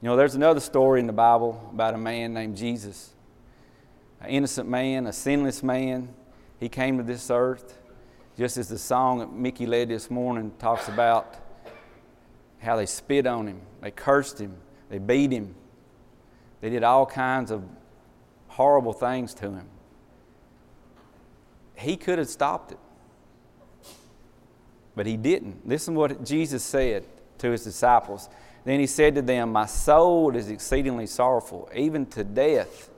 You 0.00 0.08
know, 0.08 0.16
there's 0.16 0.36
another 0.36 0.60
story 0.60 1.00
in 1.00 1.08
the 1.08 1.12
Bible 1.12 1.70
about 1.74 1.94
a 1.94 1.98
man 1.98 2.32
named 2.32 2.56
Jesus, 2.56 3.12
an 4.20 4.30
innocent 4.30 4.68
man, 4.68 5.08
a 5.08 5.12
sinless 5.12 5.64
man. 5.64 6.10
He 6.60 6.68
came 6.68 6.98
to 6.98 7.02
this 7.02 7.32
earth 7.32 7.78
just 8.38 8.56
as 8.58 8.68
the 8.68 8.78
song 8.78 9.18
that 9.18 9.32
Mickey 9.32 9.66
led 9.66 9.88
this 9.88 10.08
morning 10.08 10.52
talks 10.60 10.86
about 10.86 11.34
how 12.60 12.76
they 12.76 12.86
spit 12.86 13.26
on 13.26 13.48
him, 13.48 13.60
they 13.80 13.90
cursed 13.90 14.38
him, 14.38 14.54
they 14.88 14.98
beat 14.98 15.32
him, 15.32 15.56
they 16.60 16.70
did 16.70 16.84
all 16.84 17.06
kinds 17.06 17.50
of 17.50 17.64
horrible 18.60 18.92
things 18.92 19.32
to 19.32 19.50
him. 19.50 19.66
He 21.74 21.96
could 21.96 22.18
have 22.18 22.28
stopped 22.28 22.72
it, 22.72 22.78
but 24.94 25.06
he 25.06 25.16
didn't. 25.16 25.66
Listen 25.66 25.94
what 25.94 26.22
Jesus 26.26 26.62
said 26.62 27.06
to 27.38 27.52
his 27.52 27.64
disciples. 27.64 28.28
Then 28.66 28.78
he 28.78 28.86
said 28.86 29.14
to 29.14 29.22
them, 29.22 29.50
My 29.50 29.64
soul 29.64 30.36
is 30.36 30.50
exceedingly 30.50 31.06
sorrowful, 31.06 31.70
even 31.74 32.04
to 32.08 32.22
death. 32.22 32.90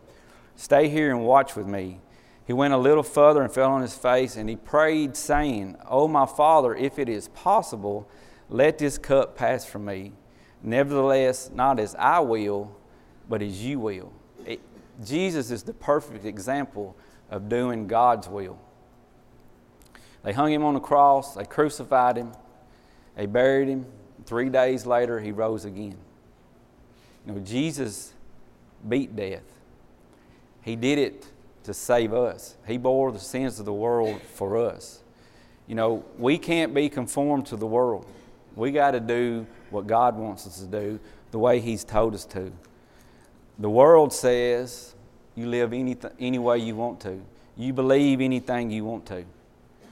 Stay 0.57 0.89
here 0.89 1.11
and 1.11 1.25
watch 1.25 1.55
with 1.55 1.69
me. 1.69 2.01
He 2.45 2.53
went 2.53 2.75
a 2.75 2.77
little 2.77 3.05
further 3.05 3.41
and 3.41 3.55
fell 3.55 3.71
on 3.71 3.83
his 3.83 3.95
face, 3.95 4.35
and 4.35 4.51
he 4.51 4.57
prayed, 4.57 5.17
saying, 5.17 5.77
O 5.89 6.09
my 6.09 6.27
Father, 6.27 6.75
if 6.75 6.99
it 6.99 7.09
is 7.09 7.29
possible, 7.29 8.09
let 8.49 8.79
this 8.79 8.99
cup 8.99 9.37
pass 9.37 9.65
from 9.65 9.85
me. 9.85 10.11
Nevertheless, 10.61 11.53
not 11.55 11.79
as 11.79 11.95
I 11.95 12.19
will, 12.19 12.77
but 13.29 13.43
as 13.43 13.65
you 13.65 13.79
will. 13.79 14.13
Jesus 15.05 15.51
is 15.51 15.63
the 15.63 15.73
perfect 15.73 16.25
example 16.25 16.97
of 17.31 17.49
doing 17.49 17.87
God's 17.87 18.29
will. 18.29 18.59
They 20.23 20.33
hung 20.33 20.53
him 20.53 20.65
on 20.65 20.75
the 20.75 20.81
cross, 20.81 21.35
they 21.35 21.45
crucified 21.45 22.17
him, 22.17 22.33
they 23.17 23.27
buried 23.27 23.69
him. 23.69 23.87
Three 24.25 24.49
days 24.49 24.87
later, 24.87 25.19
he 25.19 25.33
rose 25.33 25.65
again. 25.65 25.97
You 27.27 27.33
know, 27.33 27.41
Jesus 27.41 28.13
beat 28.89 29.17
death. 29.17 29.43
He 30.63 30.77
did 30.77 30.99
it 30.99 31.27
to 31.65 31.75
save 31.75 32.13
us. 32.13 32.57
He 32.67 32.79
bore 32.79 33.11
the 33.13 33.19
sins 33.19 33.59
of 33.59 33.67
the 33.67 33.73
world 33.73 34.21
for 34.35 34.57
us. 34.57 35.03
You 35.67 35.75
know, 35.75 36.05
we 36.19 36.39
can't 36.39 36.75
be 36.75 36.89
conformed 36.89 37.47
to 37.47 37.57
the 37.57 37.67
world. 37.67 38.07
We 38.55 38.71
got 38.71 38.93
to 38.93 39.01
do 39.01 39.47
what 39.71 39.87
God 39.87 40.17
wants 40.17 40.47
us 40.47 40.61
to 40.61 40.67
do 40.67 41.01
the 41.31 41.39
way 41.39 41.61
He's 41.61 41.85
told 41.85 42.15
us 42.15 42.25
to. 42.27 42.53
The 43.59 43.71
world 43.71 44.13
says 44.13 44.95
you 45.35 45.47
live 45.47 45.73
any, 45.73 45.97
any 46.19 46.39
way 46.39 46.59
you 46.59 46.75
want 46.77 47.01
to, 47.01 47.21
you 47.57 47.73
believe 47.73 48.21
anything 48.21 48.71
you 48.71 48.85
want 48.85 49.07
to. 49.07 49.25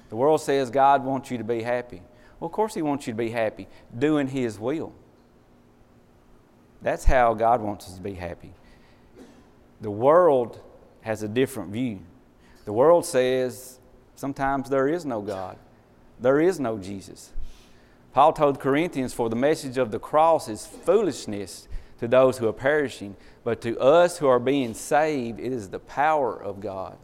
The 0.09 0.17
world 0.17 0.41
says 0.41 0.71
God 0.71 1.05
wants 1.05 1.31
you 1.31 1.39
to 1.39 1.45
be 1.45 1.63
happy. 1.63 2.03
Well, 2.39 2.47
of 2.47 2.53
course, 2.53 2.75
He 2.75 2.83
wants 2.83 3.07
you 3.07 3.13
to 3.13 3.17
be 3.17 3.31
happy, 3.31 3.69
doing 3.97 4.27
His 4.27 4.59
will. 4.59 4.93
That's 6.83 7.05
how 7.05 7.35
God 7.35 7.61
wants 7.61 7.87
us 7.87 7.95
to 7.95 8.01
be 8.01 8.15
happy. 8.15 8.53
The 9.81 9.91
world 9.91 10.61
has 11.03 11.23
a 11.23 11.29
different 11.29 11.71
view. 11.71 12.01
The 12.65 12.73
world 12.73 13.05
says 13.05 13.79
sometimes 14.15 14.71
there 14.71 14.89
is 14.89 15.05
no 15.05 15.21
God, 15.21 15.59
there 16.19 16.41
is 16.41 16.59
no 16.59 16.79
Jesus. 16.79 17.33
Paul 18.13 18.33
told 18.33 18.59
Corinthians, 18.59 19.15
For 19.15 19.29
the 19.29 19.37
message 19.37 19.79
of 19.79 19.93
the 19.93 20.01
cross 20.01 20.49
is 20.49 20.67
foolishness 20.67 21.69
to 22.01 22.09
those 22.09 22.39
who 22.39 22.49
are 22.49 22.53
perishing, 22.53 23.17
but 23.45 23.61
to 23.63 23.79
us 23.79 24.19
who 24.19 24.27
are 24.27 24.39
being 24.39 24.75
saved, 24.75 25.39
it 25.39 25.53
is 25.53 25.69
the 25.69 25.79
power 25.79 26.35
of 26.35 26.61
God. 26.61 26.99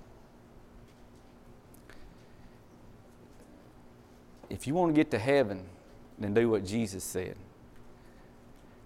if 4.50 4.66
you 4.66 4.74
want 4.74 4.94
to 4.94 4.98
get 4.98 5.10
to 5.10 5.18
heaven, 5.18 5.64
then 6.18 6.34
do 6.34 6.48
what 6.48 6.64
Jesus 6.64 7.04
said. 7.04 7.36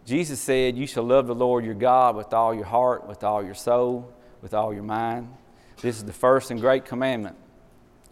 Jesus 0.05 0.41
said, 0.41 0.77
You 0.77 0.87
shall 0.87 1.05
love 1.05 1.27
the 1.27 1.35
Lord 1.35 1.65
your 1.65 1.75
God 1.75 2.17
with 2.17 2.33
all 2.33 2.55
your 2.55 2.65
heart, 2.65 3.07
with 3.07 3.23
all 3.23 3.45
your 3.45 3.55
soul, 3.55 4.13
with 4.43 4.55
all 4.55 4.73
your 4.73 4.83
mind. 4.83 5.33
This 5.81 5.97
is 5.97 6.05
the 6.05 6.13
first 6.13 6.51
and 6.51 6.61
great 6.61 6.85
commandment. 6.85 7.37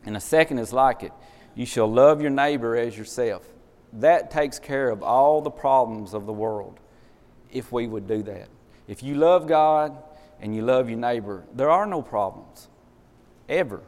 And 0.04 0.14
the 0.14 0.20
second 0.20 0.58
is 0.58 0.72
like 0.72 1.02
it 1.02 1.12
you 1.54 1.66
shall 1.66 1.90
love 1.90 2.20
your 2.20 2.30
neighbor 2.30 2.76
as 2.76 2.96
yourself. 2.96 3.46
That 3.94 4.30
takes 4.30 4.58
care 4.58 4.90
of 4.90 5.02
all 5.02 5.40
the 5.40 5.50
problems 5.50 6.14
of 6.14 6.26
the 6.26 6.32
world 6.32 6.78
if 7.52 7.72
we 7.72 7.86
would 7.86 8.06
do 8.06 8.22
that. 8.22 8.48
If 8.86 9.02
you 9.02 9.14
love 9.14 9.46
God 9.46 9.96
and 10.40 10.54
you 10.54 10.62
love 10.62 10.88
your 10.88 10.98
neighbor, 10.98 11.44
there 11.54 11.70
are 11.70 11.86
no 11.86 12.02
problems, 12.02 12.68
ever. 13.48 13.82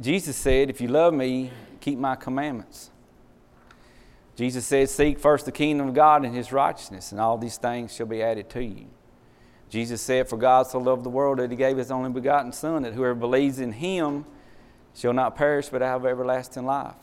Jesus 0.00 0.36
said, 0.36 0.70
If 0.70 0.80
you 0.80 0.88
love 0.88 1.14
me, 1.14 1.50
keep 1.80 1.98
my 1.98 2.16
commandments. 2.16 2.90
Jesus 4.36 4.66
said, 4.66 4.88
Seek 4.88 5.18
first 5.18 5.46
the 5.46 5.52
kingdom 5.52 5.88
of 5.88 5.94
God 5.94 6.24
and 6.24 6.34
his 6.34 6.52
righteousness, 6.52 7.12
and 7.12 7.20
all 7.20 7.38
these 7.38 7.56
things 7.56 7.94
shall 7.94 8.06
be 8.06 8.22
added 8.22 8.48
to 8.50 8.62
you. 8.62 8.86
Jesus 9.68 10.02
said, 10.02 10.28
For 10.28 10.36
God 10.36 10.66
so 10.66 10.78
loved 10.78 11.04
the 11.04 11.10
world 11.10 11.38
that 11.38 11.50
he 11.50 11.56
gave 11.56 11.78
his 11.78 11.90
only 11.90 12.10
begotten 12.10 12.52
Son, 12.52 12.82
that 12.82 12.92
whoever 12.92 13.14
believes 13.14 13.58
in 13.58 13.72
him 13.72 14.26
shall 14.94 15.14
not 15.14 15.36
perish 15.36 15.70
but 15.70 15.80
have 15.80 16.04
everlasting 16.04 16.66
life. 16.66 16.94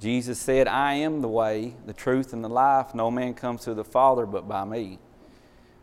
Jesus 0.00 0.38
said, 0.38 0.68
I 0.68 0.94
am 0.94 1.20
the 1.20 1.28
way, 1.28 1.74
the 1.86 1.92
truth, 1.92 2.32
and 2.32 2.44
the 2.44 2.48
life. 2.48 2.94
No 2.94 3.10
man 3.10 3.34
comes 3.34 3.62
to 3.62 3.74
the 3.74 3.84
Father 3.84 4.26
but 4.26 4.48
by 4.48 4.64
me. 4.64 4.98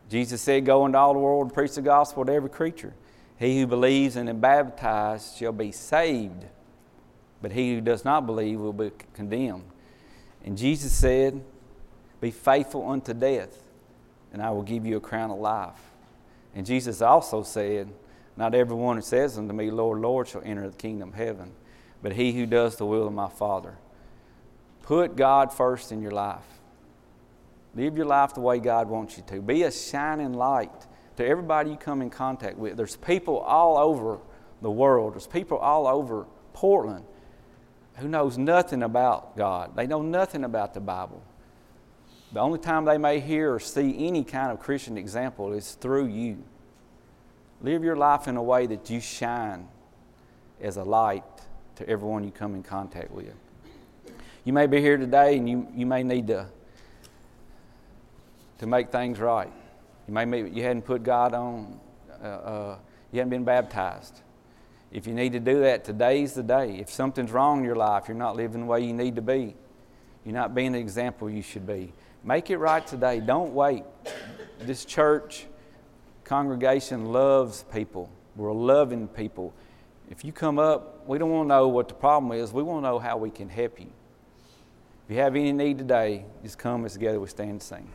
Jesus 0.08 0.40
said, 0.40 0.64
Go 0.64 0.86
into 0.86 0.98
all 0.98 1.14
the 1.14 1.18
world 1.18 1.46
and 1.46 1.54
preach 1.54 1.74
the 1.74 1.82
gospel 1.82 2.24
to 2.24 2.32
every 2.32 2.50
creature. 2.50 2.94
He 3.38 3.60
who 3.60 3.66
believes 3.66 4.16
and 4.16 4.28
is 4.28 4.36
baptized 4.36 5.38
shall 5.38 5.52
be 5.52 5.72
saved 5.72 6.44
but 7.42 7.52
he 7.52 7.74
who 7.74 7.80
does 7.80 8.04
not 8.04 8.24
believe 8.24 8.60
will 8.60 8.72
be 8.72 8.92
condemned. 9.12 9.64
And 10.44 10.56
Jesus 10.56 10.92
said, 10.92 11.44
Be 12.20 12.30
faithful 12.30 12.88
unto 12.88 13.12
death, 13.12 13.62
and 14.32 14.40
I 14.40 14.50
will 14.50 14.62
give 14.62 14.86
you 14.86 14.96
a 14.96 15.00
crown 15.00 15.32
of 15.32 15.38
life. 15.38 15.90
And 16.54 16.64
Jesus 16.64 17.02
also 17.02 17.42
said, 17.42 17.92
Not 18.36 18.54
everyone 18.54 18.96
who 18.96 19.02
says 19.02 19.36
unto 19.36 19.52
me, 19.52 19.70
Lord, 19.70 20.00
Lord, 20.00 20.28
shall 20.28 20.42
enter 20.44 20.70
the 20.70 20.76
kingdom 20.76 21.10
of 21.10 21.14
heaven, 21.16 21.52
but 22.00 22.12
he 22.12 22.32
who 22.32 22.46
does 22.46 22.76
the 22.76 22.86
will 22.86 23.08
of 23.08 23.12
my 23.12 23.28
Father. 23.28 23.74
Put 24.92 25.16
God 25.16 25.50
first 25.50 25.90
in 25.90 26.02
your 26.02 26.10
life. 26.10 26.44
Live 27.74 27.96
your 27.96 28.04
life 28.04 28.34
the 28.34 28.42
way 28.42 28.58
God 28.58 28.90
wants 28.90 29.16
you 29.16 29.22
to. 29.28 29.40
Be 29.40 29.62
a 29.62 29.72
shining 29.72 30.34
light 30.34 30.86
to 31.16 31.26
everybody 31.26 31.70
you 31.70 31.78
come 31.78 32.02
in 32.02 32.10
contact 32.10 32.58
with. 32.58 32.76
There's 32.76 32.96
people 32.96 33.38
all 33.38 33.78
over 33.78 34.18
the 34.60 34.70
world, 34.70 35.14
there's 35.14 35.26
people 35.26 35.56
all 35.56 35.86
over 35.86 36.26
Portland 36.52 37.06
who 37.96 38.06
knows 38.06 38.36
nothing 38.36 38.82
about 38.82 39.34
God. 39.34 39.74
They 39.74 39.86
know 39.86 40.02
nothing 40.02 40.44
about 40.44 40.74
the 40.74 40.80
Bible. 40.80 41.22
The 42.34 42.40
only 42.40 42.58
time 42.58 42.84
they 42.84 42.98
may 42.98 43.18
hear 43.18 43.54
or 43.54 43.60
see 43.60 44.06
any 44.06 44.24
kind 44.24 44.52
of 44.52 44.60
Christian 44.60 44.98
example 44.98 45.54
is 45.54 45.72
through 45.72 46.08
you. 46.08 46.44
Live 47.62 47.82
your 47.82 47.96
life 47.96 48.28
in 48.28 48.36
a 48.36 48.42
way 48.42 48.66
that 48.66 48.90
you 48.90 49.00
shine 49.00 49.68
as 50.60 50.76
a 50.76 50.84
light 50.84 51.24
to 51.76 51.88
everyone 51.88 52.24
you 52.24 52.30
come 52.30 52.54
in 52.54 52.62
contact 52.62 53.10
with. 53.10 53.32
You 54.44 54.52
may 54.52 54.66
be 54.66 54.80
here 54.80 54.96
today 54.96 55.36
and 55.36 55.48
you, 55.48 55.68
you 55.74 55.86
may 55.86 56.02
need 56.02 56.26
to, 56.26 56.48
to 58.58 58.66
make 58.66 58.90
things 58.90 59.20
right. 59.20 59.52
You 60.08 60.14
may 60.14 60.24
be, 60.24 60.50
you 60.50 60.64
hadn't 60.64 60.82
put 60.82 61.04
God 61.04 61.32
on, 61.32 61.78
uh, 62.22 62.26
uh, 62.26 62.78
you 63.12 63.20
hadn't 63.20 63.30
been 63.30 63.44
baptized. 63.44 64.20
If 64.90 65.06
you 65.06 65.14
need 65.14 65.32
to 65.32 65.40
do 65.40 65.60
that, 65.60 65.84
today's 65.84 66.34
the 66.34 66.42
day. 66.42 66.76
If 66.78 66.90
something's 66.90 67.30
wrong 67.30 67.60
in 67.60 67.64
your 67.64 67.76
life, 67.76 68.08
you're 68.08 68.16
not 68.16 68.34
living 68.34 68.62
the 68.62 68.66
way 68.66 68.84
you 68.84 68.92
need 68.92 69.14
to 69.16 69.22
be, 69.22 69.54
you're 70.24 70.34
not 70.34 70.54
being 70.54 70.72
the 70.72 70.78
example 70.78 71.30
you 71.30 71.42
should 71.42 71.66
be. 71.66 71.92
Make 72.24 72.50
it 72.50 72.58
right 72.58 72.86
today. 72.86 73.20
Don't 73.20 73.54
wait. 73.54 73.84
This 74.60 74.84
church 74.84 75.46
congregation 76.24 77.12
loves 77.12 77.64
people. 77.72 78.10
We're 78.34 78.52
loving 78.52 79.06
people. 79.06 79.54
If 80.10 80.24
you 80.24 80.32
come 80.32 80.58
up, 80.58 81.06
we 81.06 81.18
don't 81.18 81.30
want 81.30 81.44
to 81.46 81.48
know 81.48 81.68
what 81.68 81.88
the 81.88 81.94
problem 81.94 82.32
is. 82.32 82.52
We 82.52 82.62
want 82.62 82.84
to 82.84 82.88
know 82.88 82.98
how 82.98 83.16
we 83.16 83.30
can 83.30 83.48
help 83.48 83.80
you. 83.80 83.90
If 85.08 85.16
you 85.16 85.20
have 85.20 85.34
any 85.34 85.52
need 85.52 85.78
today, 85.78 86.24
just 86.42 86.58
come 86.58 86.84
as 86.84 86.92
together 86.92 87.18
we 87.18 87.28
stand 87.28 87.50
and 87.50 87.62
sing. 87.62 87.88